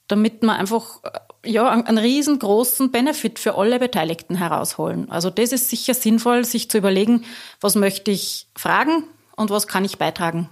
damit 0.09 0.43
man 0.43 0.57
einfach 0.57 1.03
äh, 1.05 1.51
ja, 1.51 1.69
einen 1.69 1.99
riesengroßen 1.99 2.91
Benefit 2.91 3.39
für 3.39 3.57
alle 3.57 3.79
Beteiligten 3.79 4.37
herausholen. 4.37 5.11
Also 5.11 5.31
das 5.31 5.53
ist 5.53 5.71
sicher 5.71 5.95
sinnvoll, 5.95 6.45
sich 6.45 6.71
zu 6.71 6.79
überlegen, 6.79 7.25
was 7.61 7.75
möchte 7.75 8.11
ich 8.11 8.49
fragen 8.57 9.05
und 9.37 9.51
was 9.51 9.67
kann 9.67 9.85
ich 9.85 9.99
beitragen. 9.99 10.49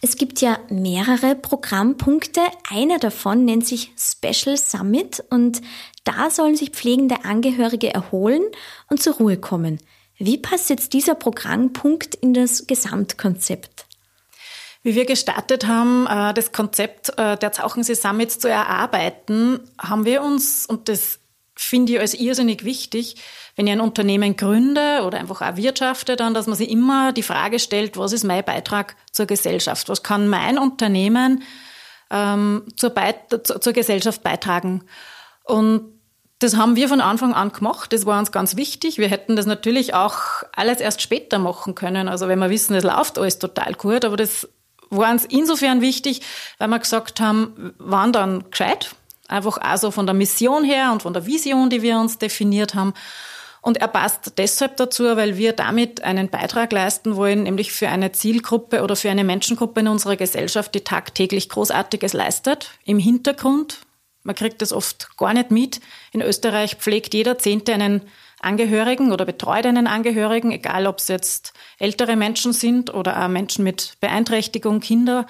Es 0.00 0.16
gibt 0.16 0.40
ja 0.40 0.58
mehrere 0.70 1.34
Programmpunkte. 1.34 2.40
Einer 2.68 2.98
davon 2.98 3.44
nennt 3.44 3.66
sich 3.66 3.92
Special 3.96 4.56
Summit 4.56 5.22
und 5.30 5.60
da 6.10 6.30
sollen 6.30 6.56
sich 6.56 6.70
pflegende 6.70 7.24
Angehörige 7.24 7.92
erholen 7.92 8.42
und 8.88 9.02
zur 9.02 9.14
Ruhe 9.14 9.36
kommen. 9.36 9.78
Wie 10.18 10.38
passt 10.38 10.70
jetzt 10.70 10.92
dieser 10.92 11.14
Programmpunkt 11.14 12.14
in 12.14 12.34
das 12.34 12.66
Gesamtkonzept? 12.66 13.86
Wie 14.82 14.94
wir 14.94 15.04
gestartet 15.04 15.66
haben, 15.66 16.06
äh, 16.06 16.34
das 16.34 16.52
Konzept 16.52 17.10
äh, 17.18 17.36
der 17.36 17.52
Zauchensee 17.52 17.94
Summits 17.94 18.38
zu 18.38 18.48
erarbeiten, 18.48 19.60
haben 19.80 20.04
wir 20.04 20.22
uns, 20.22 20.66
und 20.66 20.88
das 20.88 21.20
finde 21.54 21.92
ich 21.92 22.00
als 22.00 22.14
irrsinnig 22.14 22.64
wichtig, 22.64 23.16
wenn 23.56 23.66
ich 23.66 23.72
ein 23.72 23.80
Unternehmen 23.80 24.36
gründe 24.36 25.02
oder 25.04 25.18
einfach 25.18 25.42
auch 25.42 25.56
wirtschafte, 25.56 26.16
dann, 26.16 26.32
dass 26.32 26.46
man 26.46 26.56
sich 26.56 26.70
immer 26.70 27.12
die 27.12 27.22
Frage 27.22 27.58
stellt, 27.58 27.98
was 27.98 28.12
ist 28.12 28.24
mein 28.24 28.44
Beitrag 28.44 28.96
zur 29.12 29.26
Gesellschaft? 29.26 29.88
Was 29.90 30.02
kann 30.02 30.28
mein 30.28 30.58
Unternehmen 30.58 31.42
ähm, 32.10 32.64
zur, 32.76 32.90
Beit 32.90 33.40
zur 33.44 33.72
Gesellschaft 33.74 34.22
beitragen? 34.22 34.84
Und 35.44 35.99
das 36.40 36.56
haben 36.56 36.74
wir 36.74 36.88
von 36.88 37.02
Anfang 37.02 37.34
an 37.34 37.52
gemacht. 37.52 37.92
Das 37.92 38.06
war 38.06 38.18
uns 38.18 38.32
ganz 38.32 38.56
wichtig. 38.56 38.96
Wir 38.96 39.08
hätten 39.08 39.36
das 39.36 39.44
natürlich 39.44 39.94
auch 39.94 40.42
alles 40.56 40.80
erst 40.80 41.02
später 41.02 41.38
machen 41.38 41.74
können. 41.74 42.08
Also 42.08 42.28
wenn 42.28 42.38
wir 42.38 42.48
wissen, 42.48 42.74
es 42.74 42.82
läuft 42.82 43.18
alles 43.18 43.38
total 43.38 43.74
gut, 43.74 44.06
aber 44.06 44.16
das 44.16 44.48
war 44.88 45.12
uns 45.12 45.26
insofern 45.26 45.82
wichtig, 45.82 46.22
weil 46.58 46.68
wir 46.68 46.78
gesagt 46.78 47.20
haben, 47.20 47.74
waren 47.78 48.12
dann 48.12 48.50
gescheit. 48.50 48.94
Einfach 49.28 49.58
also 49.58 49.90
von 49.90 50.06
der 50.06 50.14
Mission 50.14 50.64
her 50.64 50.90
und 50.92 51.02
von 51.02 51.12
der 51.12 51.26
Vision, 51.26 51.68
die 51.68 51.82
wir 51.82 51.98
uns 51.98 52.18
definiert 52.18 52.74
haben. 52.74 52.94
Und 53.60 53.76
er 53.76 53.88
passt 53.88 54.38
deshalb 54.38 54.78
dazu, 54.78 55.04
weil 55.16 55.36
wir 55.36 55.52
damit 55.52 56.02
einen 56.02 56.30
Beitrag 56.30 56.72
leisten 56.72 57.16
wollen, 57.16 57.42
nämlich 57.42 57.72
für 57.72 57.88
eine 57.88 58.12
Zielgruppe 58.12 58.82
oder 58.82 58.96
für 58.96 59.10
eine 59.10 59.24
Menschengruppe 59.24 59.80
in 59.80 59.88
unserer 59.88 60.16
Gesellschaft, 60.16 60.74
die 60.74 60.80
tagtäglich 60.80 61.50
Großartiges 61.50 62.14
leistet. 62.14 62.70
Im 62.86 62.98
Hintergrund, 62.98 63.80
man 64.22 64.34
kriegt 64.34 64.62
das 64.62 64.72
oft 64.72 65.16
gar 65.16 65.32
nicht 65.32 65.50
mit. 65.50 65.80
In 66.12 66.20
Österreich 66.20 66.76
pflegt 66.76 67.14
jeder 67.14 67.38
Zehnte 67.38 67.72
einen 67.72 68.02
Angehörigen 68.40 69.12
oder 69.12 69.24
betreut 69.24 69.66
einen 69.66 69.86
Angehörigen, 69.86 70.50
egal 70.50 70.86
ob 70.86 70.98
es 70.98 71.08
jetzt 71.08 71.52
ältere 71.78 72.16
Menschen 72.16 72.52
sind 72.52 72.92
oder 72.92 73.22
auch 73.22 73.28
Menschen 73.28 73.64
mit 73.64 73.94
Beeinträchtigung, 74.00 74.80
Kinder. 74.80 75.26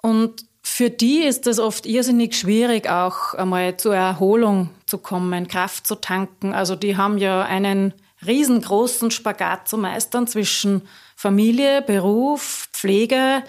Und 0.00 0.44
für 0.62 0.90
die 0.90 1.22
ist 1.22 1.46
es 1.46 1.58
oft 1.58 1.86
irrsinnig 1.86 2.34
schwierig, 2.34 2.88
auch 2.88 3.34
einmal 3.34 3.76
zur 3.76 3.94
Erholung 3.94 4.70
zu 4.86 4.98
kommen, 4.98 5.46
Kraft 5.46 5.86
zu 5.86 5.94
tanken. 5.94 6.54
Also 6.54 6.74
die 6.74 6.96
haben 6.96 7.18
ja 7.18 7.42
einen 7.42 7.94
riesengroßen 8.26 9.10
Spagat 9.10 9.68
zu 9.68 9.78
meistern 9.78 10.26
zwischen 10.26 10.88
Familie, 11.14 11.82
Beruf, 11.82 12.68
Pflege, 12.72 13.42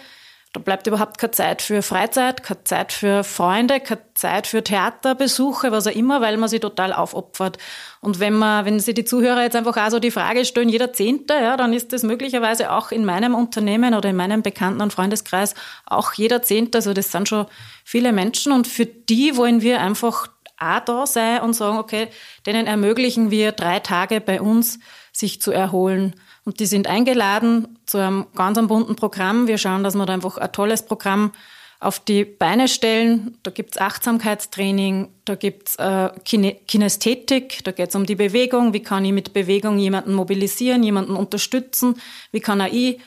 da 0.53 0.61
bleibt 0.61 0.87
überhaupt 0.87 1.17
keine 1.17 1.31
Zeit 1.31 1.61
für 1.61 1.81
Freizeit, 1.81 2.41
keine 2.41 2.63
Zeit 2.63 2.93
für 2.93 3.23
Freunde, 3.23 3.79
keine 3.79 4.01
Zeit 4.13 4.47
für 4.47 4.63
Theaterbesuche, 4.63 5.71
was 5.71 5.87
auch 5.87 5.91
immer, 5.91 6.21
weil 6.21 6.37
man 6.37 6.47
sich 6.47 6.61
total 6.61 6.93
aufopfert. 6.93 7.57
Und 7.99 8.19
wenn 8.19 8.33
man, 8.33 8.65
wenn 8.65 8.79
Sie 8.79 8.93
die 8.93 9.03
Zuhörer 9.03 9.43
jetzt 9.43 9.55
einfach 9.55 9.75
auch 9.75 9.89
so 9.89 9.99
die 9.99 10.09
Frage 10.09 10.45
stellen, 10.45 10.69
jeder 10.69 10.93
Zehnte, 10.93 11.33
ja, 11.33 11.57
dann 11.57 11.73
ist 11.73 11.91
das 11.91 12.03
möglicherweise 12.03 12.71
auch 12.71 12.91
in 12.91 13.03
meinem 13.03 13.35
Unternehmen 13.35 13.93
oder 13.93 14.09
in 14.09 14.15
meinem 14.15 14.41
Bekannten- 14.41 14.81
und 14.81 14.93
Freundeskreis 14.93 15.53
auch 15.85 16.13
jeder 16.13 16.41
Zehnte. 16.41 16.77
Also 16.77 16.93
das 16.93 17.11
sind 17.11 17.27
schon 17.27 17.45
viele 17.83 18.13
Menschen 18.13 18.53
und 18.53 18.67
für 18.67 18.85
die 18.85 19.35
wollen 19.35 19.61
wir 19.61 19.81
einfach 19.81 20.27
auch 20.59 20.79
da 20.79 21.05
sein 21.05 21.41
und 21.41 21.53
sagen, 21.53 21.77
okay, 21.77 22.07
denen 22.45 22.67
ermöglichen 22.67 23.31
wir 23.31 23.51
drei 23.51 23.79
Tage 23.79 24.21
bei 24.21 24.41
uns, 24.41 24.79
sich 25.11 25.41
zu 25.41 25.51
erholen 25.51 26.15
Und 26.47 26.61
die 26.61 26.65
sind 26.65 26.87
eingeladen 26.87 27.77
zu 27.87 27.97
einem 27.97 28.27
ganz 28.33 28.57
bunten 28.69 28.95
Programm. 28.95 29.47
Wir 29.47 29.57
schauen, 29.57 29.83
dass 29.83 29.95
wir 29.95 30.05
da 30.05 30.13
einfach 30.13 30.37
ein 30.37 30.49
tolles 30.53 30.81
Programm 30.81 31.33
auf 31.81 31.99
die 31.99 32.23
Beine 32.23 32.69
stellen. 32.69 33.37
Da 33.43 33.51
gibt's 33.51 33.77
Achtsamkeitstraining, 33.77 35.09
da 35.25 35.35
gibt's 35.35 35.75
äh, 35.75 36.09
Kinästhetik, 36.23 37.65
da 37.65 37.71
geht's 37.73 37.95
um 37.95 38.05
die 38.05 38.15
Bewegung. 38.15 38.71
Wie 38.71 38.81
kann 38.81 39.03
ich 39.03 39.11
mit 39.11 39.33
Bewegung 39.33 39.77
jemanden 39.77 40.13
mobilisieren, 40.13 40.83
jemanden 40.83 41.17
unterstützen? 41.17 41.95
Wie 42.31 42.39
kann 42.39 42.61
auch 42.61 42.71
ich 42.71 43.01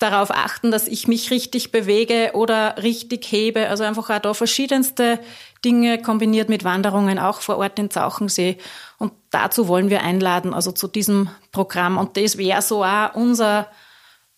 darauf 0.00 0.32
achten, 0.32 0.72
dass 0.72 0.88
ich 0.88 1.06
mich 1.06 1.30
richtig 1.30 1.70
bewege 1.70 2.32
oder 2.34 2.82
richtig 2.82 3.24
hebe? 3.30 3.68
Also 3.68 3.84
einfach 3.84 4.10
auch 4.10 4.18
da 4.18 4.34
verschiedenste 4.34 5.20
Dinge 5.64 6.00
kombiniert 6.00 6.48
mit 6.48 6.64
Wanderungen, 6.64 7.18
auch 7.18 7.40
vor 7.40 7.58
Ort 7.58 7.78
in 7.78 7.90
Zauchensee. 7.90 8.58
Und 8.98 9.12
dazu 9.30 9.68
wollen 9.68 9.90
wir 9.90 10.02
einladen, 10.02 10.54
also 10.54 10.72
zu 10.72 10.88
diesem 10.88 11.30
Programm. 11.52 11.98
Und 11.98 12.16
das 12.16 12.36
wäre 12.36 12.62
so 12.62 12.84
auch 12.84 13.14
unser 13.14 13.68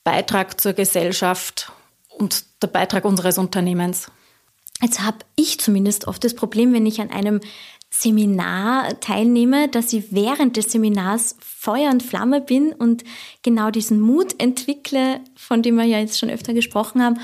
Beitrag 0.05 0.61
zur 0.61 0.73
Gesellschaft 0.73 1.73
und 2.17 2.45
der 2.62 2.69
Beitrag 2.69 3.05
unseres 3.05 3.39
Unternehmens. 3.39 4.11
Jetzt 4.83 5.03
habe 5.03 5.19
ich 5.37 5.59
zumindest 5.59 6.07
oft 6.07 6.23
das 6.23 6.35
Problem, 6.35 6.73
wenn 6.73 6.87
ich 6.87 7.01
an 7.01 7.11
einem 7.11 7.41
Seminar 7.91 9.01
teilnehme, 9.01 9.69
dass 9.69 9.93
ich 9.93 10.12
während 10.12 10.57
des 10.57 10.71
Seminars 10.71 11.37
Feuer 11.41 11.91
und 11.91 12.03
Flamme 12.03 12.41
bin 12.41 12.73
und 12.73 13.05
genau 13.43 13.71
diesen 13.71 14.01
Mut 14.01 14.35
entwickle, 14.39 15.21
von 15.35 15.62
dem 15.62 15.77
wir 15.77 15.85
ja 15.85 15.99
jetzt 15.99 16.19
schon 16.19 16.31
öfter 16.31 16.53
gesprochen 16.53 17.03
haben. 17.03 17.19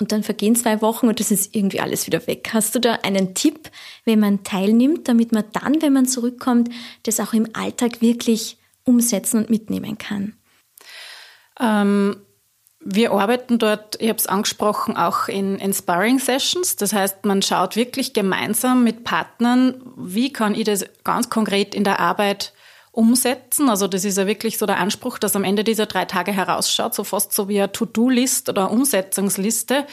Und 0.00 0.10
dann 0.10 0.24
vergehen 0.24 0.56
zwei 0.56 0.82
Wochen 0.82 1.06
und 1.06 1.20
das 1.20 1.30
ist 1.30 1.54
irgendwie 1.54 1.80
alles 1.80 2.06
wieder 2.06 2.26
weg. 2.26 2.50
Hast 2.52 2.74
du 2.74 2.80
da 2.80 2.94
einen 3.02 3.34
Tipp, 3.34 3.70
wenn 4.04 4.18
man 4.18 4.42
teilnimmt, 4.42 5.06
damit 5.06 5.30
man 5.30 5.44
dann, 5.52 5.80
wenn 5.82 5.92
man 5.92 6.06
zurückkommt, 6.06 6.68
das 7.04 7.20
auch 7.20 7.32
im 7.32 7.48
Alltag 7.54 8.00
wirklich 8.00 8.58
umsetzen 8.82 9.38
und 9.38 9.50
mitnehmen 9.50 9.96
kann? 9.96 10.34
Ähm, 11.60 12.16
wir 12.80 13.12
arbeiten 13.12 13.58
dort, 13.58 14.00
ich 14.00 14.08
habe 14.08 14.18
es 14.18 14.26
angesprochen, 14.26 14.96
auch 14.96 15.28
in, 15.28 15.58
in 15.58 15.72
Sparring-Sessions. 15.72 16.76
Das 16.76 16.92
heißt, 16.92 17.24
man 17.24 17.40
schaut 17.40 17.76
wirklich 17.76 18.12
gemeinsam 18.12 18.84
mit 18.84 19.04
Partnern, 19.04 19.80
wie 19.96 20.32
kann 20.32 20.54
ich 20.54 20.64
das 20.64 20.84
ganz 21.02 21.30
konkret 21.30 21.74
in 21.74 21.84
der 21.84 22.00
Arbeit 22.00 22.52
umsetzen. 22.94 23.68
Also 23.68 23.88
das 23.88 24.04
ist 24.04 24.18
ja 24.18 24.26
wirklich 24.26 24.58
so 24.58 24.66
der 24.66 24.78
Anspruch, 24.78 25.18
dass 25.18 25.36
am 25.36 25.44
Ende 25.44 25.64
dieser 25.64 25.86
drei 25.86 26.04
Tage 26.04 26.32
herausschaut, 26.32 26.94
so 26.94 27.04
fast 27.04 27.32
so 27.32 27.48
wie 27.48 27.58
eine 27.58 27.72
To-Do-List 27.72 28.48
oder 28.48 28.70
Umsetzungsliste 28.70 29.86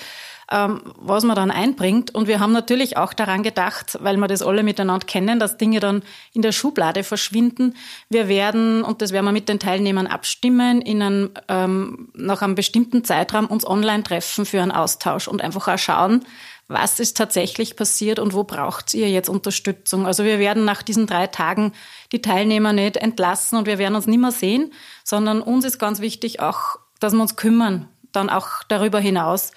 ähm, 0.52 0.82
was 0.98 1.24
man 1.24 1.36
dann 1.36 1.50
einbringt. 1.50 2.14
Und 2.14 2.28
wir 2.28 2.40
haben 2.40 2.52
natürlich 2.52 2.98
auch 2.98 3.14
daran 3.14 3.42
gedacht, 3.42 3.98
weil 4.02 4.18
wir 4.18 4.28
das 4.28 4.42
alle 4.42 4.64
miteinander 4.64 5.06
kennen, 5.06 5.40
dass 5.40 5.58
Dinge 5.58 5.80
dann 5.80 6.04
in 6.34 6.42
der 6.42 6.52
Schublade 6.52 7.04
verschwinden. 7.04 7.76
Wir 8.10 8.28
werden, 8.28 8.84
und 8.84 9.02
das 9.02 9.14
werden 9.14 9.26
wir 9.26 9.32
mit 9.32 9.48
den 9.48 9.60
Teilnehmern 9.60 10.08
abstimmen, 10.08 10.82
in 10.82 11.02
einem, 11.02 11.32
ähm, 11.48 12.10
nach 12.14 12.42
einem 12.42 12.56
bestimmten 12.56 13.06
Zeitraum 13.06 13.48
uns 13.48 13.66
online 13.66 14.04
treffen 14.04 14.46
für 14.46 14.62
einen 14.62 14.72
Austausch 14.72 15.28
und 15.30 15.42
einfach 15.42 15.70
auch 15.70 15.78
schauen, 15.78 16.26
was 16.68 17.00
ist 17.00 17.18
tatsächlich 17.18 17.76
passiert 17.76 18.20
und 18.20 18.34
wo 18.34 18.44
braucht 18.44 18.94
ihr 18.94 19.10
jetzt 19.10 19.30
Unterstützung. 19.30 20.06
Also 20.06 20.24
wir 20.24 20.40
werden 20.40 20.66
nach 20.66 20.84
diesen 20.84 21.08
drei 21.08 21.28
Tagen 21.28 21.74
die 22.12 22.22
Teilnehmer 22.22 22.74
nicht 22.74 22.98
entlassen 22.98 23.58
und 23.58 23.68
wir 23.68 23.78
werden 23.78 23.96
uns 23.96 24.08
nicht 24.08 24.20
mehr 24.20 24.32
sehen, 24.32 24.74
sondern 25.04 25.42
uns 25.42 25.66
ist 25.66 25.80
ganz 25.80 26.02
wichtig 26.02 26.40
auch, 26.40 26.80
dass 27.00 27.14
wir 27.14 27.22
uns 27.22 27.36
kümmern, 27.36 27.88
dann 28.12 28.30
auch 28.30 28.64
darüber 28.68 29.00
hinaus 29.00 29.52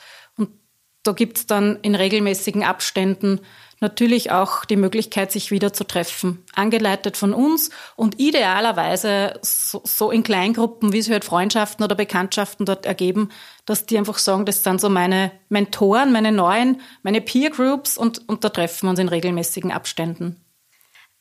da 1.04 1.12
gibt's 1.12 1.46
dann 1.46 1.78
in 1.82 1.94
regelmäßigen 1.94 2.64
Abständen 2.64 3.40
natürlich 3.80 4.32
auch 4.32 4.64
die 4.64 4.76
Möglichkeit, 4.76 5.30
sich 5.30 5.50
wieder 5.50 5.74
zu 5.74 5.84
treffen. 5.84 6.42
Angeleitet 6.54 7.18
von 7.18 7.34
uns 7.34 7.70
und 7.96 8.18
idealerweise 8.18 9.38
so, 9.42 9.82
so 9.84 10.10
in 10.10 10.22
Kleingruppen, 10.22 10.94
wie 10.94 11.02
sich 11.02 11.12
halt 11.12 11.24
Freundschaften 11.24 11.84
oder 11.84 11.94
Bekanntschaften 11.94 12.64
dort 12.64 12.86
ergeben, 12.86 13.28
dass 13.66 13.84
die 13.84 13.98
einfach 13.98 14.16
sagen, 14.16 14.46
das 14.46 14.64
sind 14.64 14.80
so 14.80 14.88
meine 14.88 15.32
Mentoren, 15.50 16.12
meine 16.12 16.32
neuen, 16.32 16.80
meine 17.02 17.20
Peer 17.20 17.50
Groups 17.50 17.98
und, 17.98 18.26
und 18.26 18.42
da 18.42 18.48
treffen 18.48 18.86
wir 18.86 18.90
uns 18.90 18.98
in 18.98 19.08
regelmäßigen 19.08 19.72
Abständen. 19.72 20.40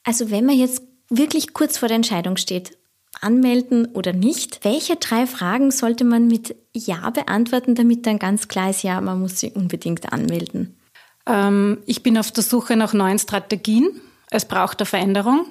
Also 0.06 0.32
wenn 0.32 0.46
man 0.46 0.56
jetzt 0.56 0.82
wirklich 1.18 1.54
kurz 1.54 1.78
vor 1.78 1.88
der 1.88 1.96
Entscheidung 1.96 2.38
steht, 2.38 2.78
anmelden 3.22 3.88
oder 3.94 4.14
nicht. 4.14 4.64
Welche 4.64 4.96
drei 4.96 5.26
Fragen 5.28 5.72
sollte 5.72 6.04
man 6.04 6.28
mit 6.28 6.56
Ja 6.74 7.10
beantworten, 7.10 7.76
damit 7.76 8.06
dann 8.06 8.20
ganz 8.20 8.48
klar 8.48 8.70
ist, 8.70 8.84
ja, 8.84 9.00
man 9.02 9.20
muss 9.20 9.40
sie 9.40 9.52
unbedingt 9.52 10.12
anmelden? 10.12 10.78
Ähm, 11.26 11.80
ich 11.86 12.04
bin 12.04 12.18
auf 12.18 12.32
der 12.32 12.44
Suche 12.44 12.76
nach 12.76 12.94
neuen 12.94 13.20
Strategien. 13.20 13.90
Es 14.30 14.46
braucht 14.46 14.80
eine 14.80 14.86
Veränderung. 14.86 15.46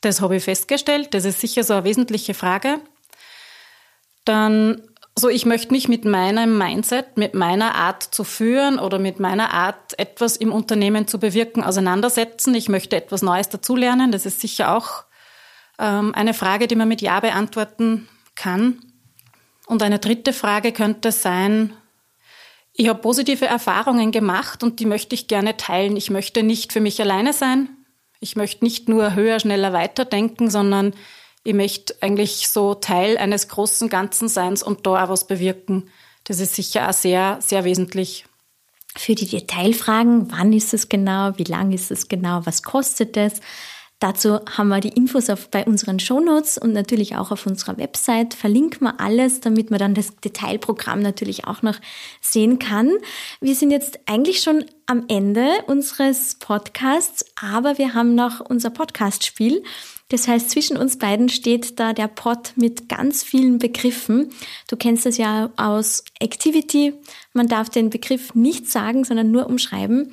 Das 0.00 0.20
habe 0.20 0.36
ich 0.36 0.44
festgestellt. 0.44 1.14
Das 1.14 1.24
ist 1.24 1.40
sicher 1.40 1.64
so 1.64 1.74
eine 1.74 1.84
wesentliche 1.84 2.34
Frage. 2.34 2.80
Dann 4.24 4.82
so, 5.16 5.28
ich 5.28 5.46
möchte 5.46 5.72
mich 5.72 5.88
mit 5.88 6.04
meinem 6.04 6.58
Mindset, 6.58 7.16
mit 7.16 7.34
meiner 7.34 7.76
Art 7.76 8.02
zu 8.02 8.24
führen 8.24 8.78
oder 8.80 8.98
mit 8.98 9.20
meiner 9.20 9.52
Art, 9.52 9.98
etwas 9.98 10.36
im 10.36 10.52
Unternehmen 10.52 11.06
zu 11.06 11.20
bewirken, 11.20 11.62
auseinandersetzen. 11.62 12.54
Ich 12.54 12.68
möchte 12.68 12.96
etwas 12.96 13.22
Neues 13.22 13.48
dazulernen. 13.48 14.10
Das 14.10 14.26
ist 14.26 14.40
sicher 14.40 14.76
auch 14.76 15.04
ähm, 15.78 16.12
eine 16.14 16.34
Frage, 16.34 16.66
die 16.66 16.74
man 16.74 16.88
mit 16.88 17.00
Ja 17.00 17.20
beantworten 17.20 18.08
kann. 18.34 18.80
Und 19.66 19.82
eine 19.82 20.00
dritte 20.00 20.32
Frage 20.32 20.72
könnte 20.72 21.12
sein, 21.12 21.72
ich 22.76 22.88
habe 22.88 23.00
positive 23.00 23.46
Erfahrungen 23.46 24.10
gemacht 24.10 24.64
und 24.64 24.80
die 24.80 24.86
möchte 24.86 25.14
ich 25.14 25.28
gerne 25.28 25.56
teilen. 25.56 25.96
Ich 25.96 26.10
möchte 26.10 26.42
nicht 26.42 26.72
für 26.72 26.80
mich 26.80 27.00
alleine 27.00 27.32
sein. 27.32 27.68
Ich 28.18 28.34
möchte 28.34 28.64
nicht 28.64 28.88
nur 28.88 29.14
höher, 29.14 29.38
schneller 29.38 29.72
weiterdenken, 29.72 30.50
sondern 30.50 30.92
ich 31.44 31.54
möchte 31.54 31.94
eigentlich 32.00 32.48
so 32.48 32.74
Teil 32.74 33.18
eines 33.18 33.48
großen 33.48 33.90
Ganzen 33.90 34.28
sein 34.28 34.56
und 34.62 34.86
da 34.86 35.04
auch 35.04 35.08
was 35.10 35.26
bewirken. 35.26 35.90
Das 36.24 36.40
ist 36.40 36.54
sicher 36.54 36.88
auch 36.88 36.94
sehr, 36.94 37.38
sehr 37.40 37.64
wesentlich. 37.64 38.24
Für 38.96 39.14
die 39.14 39.26
Detailfragen, 39.26 40.30
wann 40.30 40.52
ist 40.52 40.72
es 40.72 40.88
genau, 40.88 41.32
wie 41.36 41.44
lang 41.44 41.72
ist 41.72 41.90
es 41.90 42.08
genau, 42.08 42.46
was 42.46 42.62
kostet 42.62 43.16
es, 43.16 43.40
Dazu 44.00 44.40
haben 44.56 44.68
wir 44.68 44.80
die 44.80 44.88
Infos 44.90 45.30
auf, 45.30 45.48
bei 45.50 45.64
unseren 45.64 45.98
Shownotes 45.98 46.58
und 46.58 46.72
natürlich 46.72 47.16
auch 47.16 47.30
auf 47.30 47.46
unserer 47.46 47.78
Website. 47.78 48.34
Verlinken 48.34 48.82
wir 48.82 49.00
alles, 49.00 49.40
damit 49.40 49.70
man 49.70 49.78
dann 49.78 49.94
das 49.94 50.16
Detailprogramm 50.16 51.00
natürlich 51.00 51.46
auch 51.46 51.62
noch 51.62 51.76
sehen 52.20 52.58
kann. 52.58 52.92
Wir 53.40 53.54
sind 53.54 53.70
jetzt 53.70 53.98
eigentlich 54.06 54.40
schon 54.40 54.64
am 54.86 55.04
Ende 55.08 55.48
unseres 55.68 56.34
Podcasts, 56.34 57.24
aber 57.40 57.78
wir 57.78 57.94
haben 57.94 58.14
noch 58.14 58.40
unser 58.40 58.70
Podcast-Spiel. 58.70 59.62
Das 60.10 60.28
heißt, 60.28 60.50
zwischen 60.50 60.76
uns 60.76 60.98
beiden 60.98 61.30
steht 61.30 61.80
da 61.80 61.94
der 61.94 62.08
Pod 62.08 62.52
mit 62.56 62.88
ganz 62.90 63.22
vielen 63.22 63.58
Begriffen. 63.58 64.30
Du 64.68 64.76
kennst 64.76 65.06
das 65.06 65.16
ja 65.16 65.50
aus 65.56 66.04
Activity. 66.20 66.92
Man 67.32 67.48
darf 67.48 67.70
den 67.70 67.88
Begriff 67.88 68.34
nicht 68.34 68.70
sagen, 68.70 69.04
sondern 69.04 69.30
nur 69.30 69.46
umschreiben. 69.46 70.12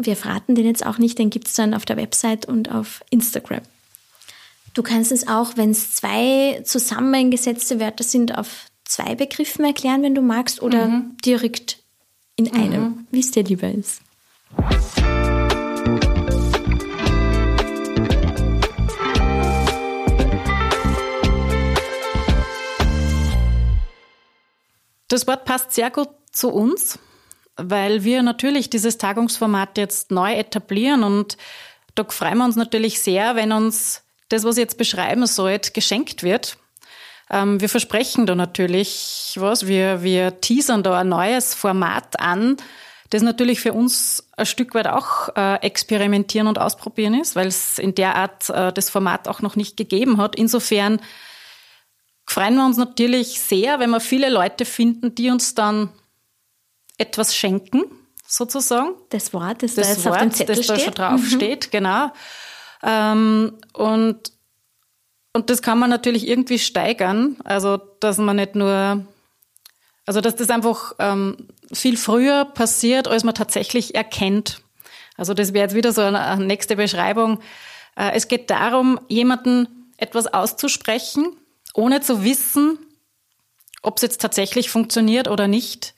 Wir 0.00 0.14
verraten 0.14 0.54
den 0.54 0.64
jetzt 0.64 0.86
auch 0.86 0.98
nicht, 0.98 1.18
den 1.18 1.28
gibt 1.28 1.48
es 1.48 1.54
dann 1.54 1.74
auf 1.74 1.84
der 1.84 1.96
Website 1.96 2.46
und 2.46 2.70
auf 2.70 3.02
Instagram. 3.10 3.62
Du 4.72 4.84
kannst 4.84 5.10
es 5.10 5.26
auch, 5.26 5.56
wenn 5.56 5.72
es 5.72 5.96
zwei 5.96 6.62
zusammengesetzte 6.64 7.80
Wörter 7.80 8.04
sind, 8.04 8.38
auf 8.38 8.66
zwei 8.84 9.16
Begriffen 9.16 9.64
erklären, 9.64 10.04
wenn 10.04 10.14
du 10.14 10.22
magst, 10.22 10.62
oder 10.62 10.86
mhm. 10.86 11.16
direkt 11.24 11.82
in 12.36 12.54
einem, 12.54 12.82
mhm. 12.82 13.06
wie 13.10 13.18
es 13.18 13.32
dir 13.32 13.42
lieber 13.42 13.72
ist. 13.72 14.00
Das 25.08 25.26
Wort 25.26 25.44
passt 25.44 25.72
sehr 25.72 25.90
gut 25.90 26.10
zu 26.30 26.50
uns 26.50 27.00
weil 27.58 28.04
wir 28.04 28.22
natürlich 28.22 28.70
dieses 28.70 28.98
Tagungsformat 28.98 29.76
jetzt 29.76 30.10
neu 30.10 30.32
etablieren 30.32 31.02
und 31.02 31.36
da 31.94 32.04
freuen 32.04 32.38
wir 32.38 32.44
uns 32.44 32.56
natürlich 32.56 33.00
sehr, 33.00 33.34
wenn 33.34 33.52
uns 33.52 34.02
das, 34.28 34.44
was 34.44 34.56
ich 34.56 34.62
jetzt 34.62 34.78
beschreiben 34.78 35.26
soll, 35.26 35.58
geschenkt 35.72 36.22
wird. 36.22 36.56
Ähm, 37.30 37.60
wir 37.60 37.68
versprechen 37.68 38.26
da 38.26 38.34
natürlich 38.34 39.34
was, 39.36 39.66
wir, 39.66 40.02
wir 40.02 40.40
teasern 40.40 40.82
da 40.82 41.00
ein 41.00 41.08
neues 41.08 41.54
Format 41.54 42.18
an, 42.20 42.56
das 43.10 43.22
natürlich 43.22 43.60
für 43.60 43.72
uns 43.72 44.28
ein 44.36 44.46
Stück 44.46 44.74
weit 44.74 44.86
auch 44.86 45.30
äh, 45.34 45.56
experimentieren 45.62 46.46
und 46.46 46.58
ausprobieren 46.58 47.14
ist, 47.14 47.36
weil 47.36 47.48
es 47.48 47.78
in 47.78 47.94
der 47.94 48.14
Art 48.16 48.50
äh, 48.50 48.72
das 48.72 48.90
Format 48.90 49.28
auch 49.28 49.40
noch 49.40 49.56
nicht 49.56 49.76
gegeben 49.76 50.18
hat. 50.18 50.36
Insofern 50.36 51.00
freuen 52.26 52.56
wir 52.56 52.66
uns 52.66 52.76
natürlich 52.76 53.40
sehr, 53.40 53.80
wenn 53.80 53.90
wir 53.90 54.00
viele 54.00 54.28
Leute 54.28 54.66
finden, 54.66 55.14
die 55.14 55.30
uns 55.30 55.54
dann 55.54 55.88
etwas 56.98 57.34
schenken, 57.34 57.84
sozusagen. 58.26 58.94
Das 59.10 59.32
Wort, 59.32 59.62
das, 59.62 59.74
das 59.74 59.86
da 59.86 59.92
jetzt 59.92 60.04
Wort, 60.04 60.14
auf 60.14 60.20
dem 60.20 60.32
Zettel 60.32 60.56
das 60.56 60.64
steht. 60.64 60.76
da 60.76 60.84
schon 60.84 60.94
drauf 60.94 61.20
mhm. 61.20 61.36
steht, 61.36 61.70
genau. 61.70 62.10
Ähm, 62.82 63.54
und, 63.72 64.32
und 65.32 65.50
das 65.50 65.62
kann 65.62 65.78
man 65.78 65.90
natürlich 65.90 66.28
irgendwie 66.28 66.58
steigern, 66.58 67.36
also 67.44 67.78
dass 68.00 68.18
man 68.18 68.36
nicht 68.36 68.54
nur, 68.54 69.06
also 70.06 70.20
dass 70.20 70.36
das 70.36 70.50
einfach 70.50 70.92
ähm, 70.98 71.48
viel 71.72 71.96
früher 71.96 72.44
passiert, 72.44 73.08
als 73.08 73.24
man 73.24 73.34
tatsächlich 73.34 73.94
erkennt. 73.94 74.62
Also 75.16 75.34
das 75.34 75.52
wäre 75.52 75.64
jetzt 75.64 75.74
wieder 75.74 75.92
so 75.92 76.02
eine, 76.02 76.20
eine 76.20 76.44
nächste 76.44 76.76
Beschreibung. 76.76 77.40
Äh, 77.96 78.12
es 78.14 78.28
geht 78.28 78.50
darum, 78.50 79.00
jemanden 79.08 79.90
etwas 79.96 80.26
auszusprechen, 80.26 81.36
ohne 81.74 82.00
zu 82.00 82.24
wissen, 82.24 82.78
ob 83.82 83.96
es 83.96 84.02
jetzt 84.02 84.20
tatsächlich 84.20 84.70
funktioniert 84.70 85.28
oder 85.28 85.48
nicht, 85.48 85.94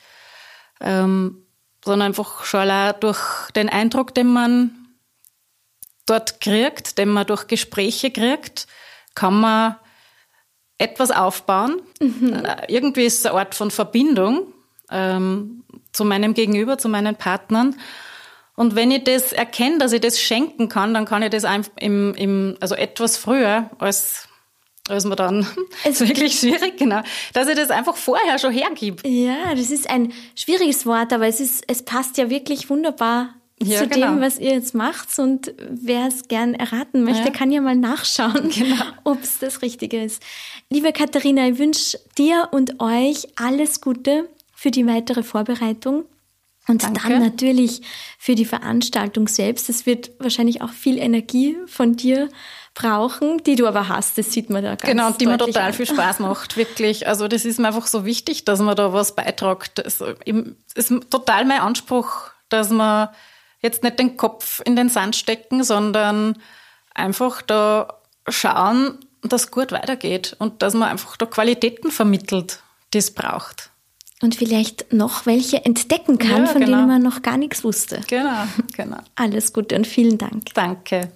ähm, 0.80 1.46
sondern 1.84 2.08
einfach 2.08 2.44
schon 2.44 2.60
allein 2.60 2.94
durch 3.00 3.50
den 3.54 3.68
Eindruck, 3.68 4.14
den 4.14 4.26
man 4.26 4.88
dort 6.06 6.40
kriegt, 6.40 6.98
den 6.98 7.08
man 7.08 7.26
durch 7.26 7.46
Gespräche 7.46 8.10
kriegt, 8.10 8.66
kann 9.14 9.40
man 9.40 9.76
etwas 10.78 11.10
aufbauen. 11.10 11.82
Mhm. 12.00 12.44
Äh, 12.44 12.56
irgendwie 12.68 13.04
ist 13.04 13.20
es 13.20 13.26
eine 13.26 13.38
Art 13.38 13.54
von 13.54 13.70
Verbindung 13.70 14.52
ähm, 14.90 15.64
zu 15.92 16.04
meinem 16.04 16.34
Gegenüber, 16.34 16.78
zu 16.78 16.88
meinen 16.88 17.16
Partnern. 17.16 17.76
Und 18.56 18.74
wenn 18.74 18.90
ich 18.90 19.04
das 19.04 19.32
erkenne, 19.32 19.78
dass 19.78 19.92
ich 19.92 20.00
das 20.00 20.20
schenken 20.20 20.68
kann, 20.68 20.92
dann 20.92 21.06
kann 21.06 21.22
ich 21.22 21.30
das 21.30 21.44
einfach 21.44 21.72
im, 21.76 22.14
im, 22.14 22.56
also 22.60 22.74
etwas 22.74 23.16
früher 23.16 23.70
als 23.78 24.28
als 24.90 25.04
man 25.04 25.16
dann 25.16 25.46
es 25.84 26.00
ist 26.00 26.08
wirklich 26.08 26.38
schwierig, 26.38 26.76
genau, 26.76 27.00
dass 27.32 27.48
ich 27.48 27.56
das 27.56 27.70
einfach 27.70 27.96
vorher 27.96 28.38
schon 28.38 28.52
hergib. 28.52 29.06
Ja, 29.06 29.54
das 29.54 29.70
ist 29.70 29.88
ein 29.88 30.12
schwieriges 30.34 30.86
Wort, 30.86 31.12
aber 31.12 31.26
es 31.26 31.40
ist, 31.40 31.64
es 31.66 31.82
passt 31.82 32.18
ja 32.18 32.30
wirklich 32.30 32.68
wunderbar 32.70 33.34
ja, 33.62 33.78
zu 33.78 33.88
genau. 33.88 34.14
dem, 34.14 34.20
was 34.20 34.38
ihr 34.38 34.52
jetzt 34.52 34.74
macht. 34.74 35.18
Und 35.18 35.54
wer 35.58 36.06
es 36.06 36.28
gern 36.28 36.54
erraten 36.54 37.04
möchte, 37.04 37.28
ja. 37.28 37.30
kann 37.30 37.50
ja 37.50 37.60
mal 37.60 37.76
nachschauen, 37.76 38.50
genau. 38.54 38.84
ob 39.04 39.22
es 39.22 39.38
das 39.38 39.62
Richtige 39.62 40.02
ist. 40.02 40.22
Liebe 40.70 40.92
Katharina, 40.92 41.48
ich 41.48 41.58
wünsche 41.58 41.98
dir 42.16 42.48
und 42.52 42.80
euch 42.80 43.28
alles 43.36 43.80
Gute 43.80 44.28
für 44.54 44.70
die 44.70 44.86
weitere 44.86 45.22
Vorbereitung. 45.22 46.04
Und 46.68 46.84
Danke. 46.84 47.08
dann 47.08 47.22
natürlich 47.22 47.82
für 48.18 48.34
die 48.34 48.44
Veranstaltung 48.44 49.26
selbst. 49.28 49.68
Es 49.68 49.86
wird 49.86 50.12
wahrscheinlich 50.18 50.62
auch 50.62 50.70
viel 50.70 50.98
Energie 50.98 51.56
von 51.66 51.96
dir 51.96 52.28
brauchen, 52.74 53.42
die 53.44 53.56
du 53.56 53.66
aber 53.66 53.88
hast. 53.88 54.16
Das 54.18 54.32
sieht 54.32 54.50
man 54.50 54.62
da 54.62 54.70
ganz 54.70 54.82
Genau, 54.82 55.10
die 55.10 55.26
mir 55.26 55.38
total 55.38 55.68
an. 55.68 55.72
viel 55.72 55.86
Spaß 55.86 56.20
macht, 56.20 56.56
wirklich. 56.56 57.06
Also 57.06 57.28
das 57.28 57.44
ist 57.44 57.58
mir 57.58 57.68
einfach 57.68 57.86
so 57.86 58.04
wichtig, 58.04 58.44
dass 58.44 58.60
man 58.60 58.76
da 58.76 58.92
was 58.92 59.14
beitragt. 59.14 59.82
Das 59.84 60.02
ist 60.74 60.94
total 61.10 61.44
mein 61.44 61.60
Anspruch, 61.60 62.30
dass 62.48 62.70
man 62.70 63.08
jetzt 63.60 63.82
nicht 63.82 63.98
den 63.98 64.16
Kopf 64.16 64.62
in 64.64 64.76
den 64.76 64.88
Sand 64.88 65.16
stecken, 65.16 65.64
sondern 65.64 66.38
einfach 66.94 67.42
da 67.42 68.00
schauen, 68.28 68.98
dass 69.22 69.44
es 69.44 69.50
gut 69.50 69.72
weitergeht 69.72 70.36
und 70.38 70.62
dass 70.62 70.74
man 70.74 70.88
einfach 70.88 71.16
da 71.16 71.26
Qualitäten 71.26 71.90
vermittelt, 71.90 72.60
die 72.94 72.98
es 72.98 73.12
braucht. 73.12 73.70
Und 74.22 74.34
vielleicht 74.34 74.92
noch 74.92 75.24
welche 75.24 75.64
entdecken 75.64 76.18
kann, 76.18 76.44
ja, 76.44 76.46
von 76.46 76.60
genau. 76.60 76.78
denen 76.78 76.88
man 76.88 77.02
noch 77.02 77.22
gar 77.22 77.38
nichts 77.38 77.64
wusste. 77.64 78.02
Genau, 78.06 78.44
genau. 78.76 78.98
Alles 79.14 79.52
Gute 79.52 79.76
und 79.76 79.86
vielen 79.86 80.18
Dank. 80.18 80.52
Danke. 80.54 81.10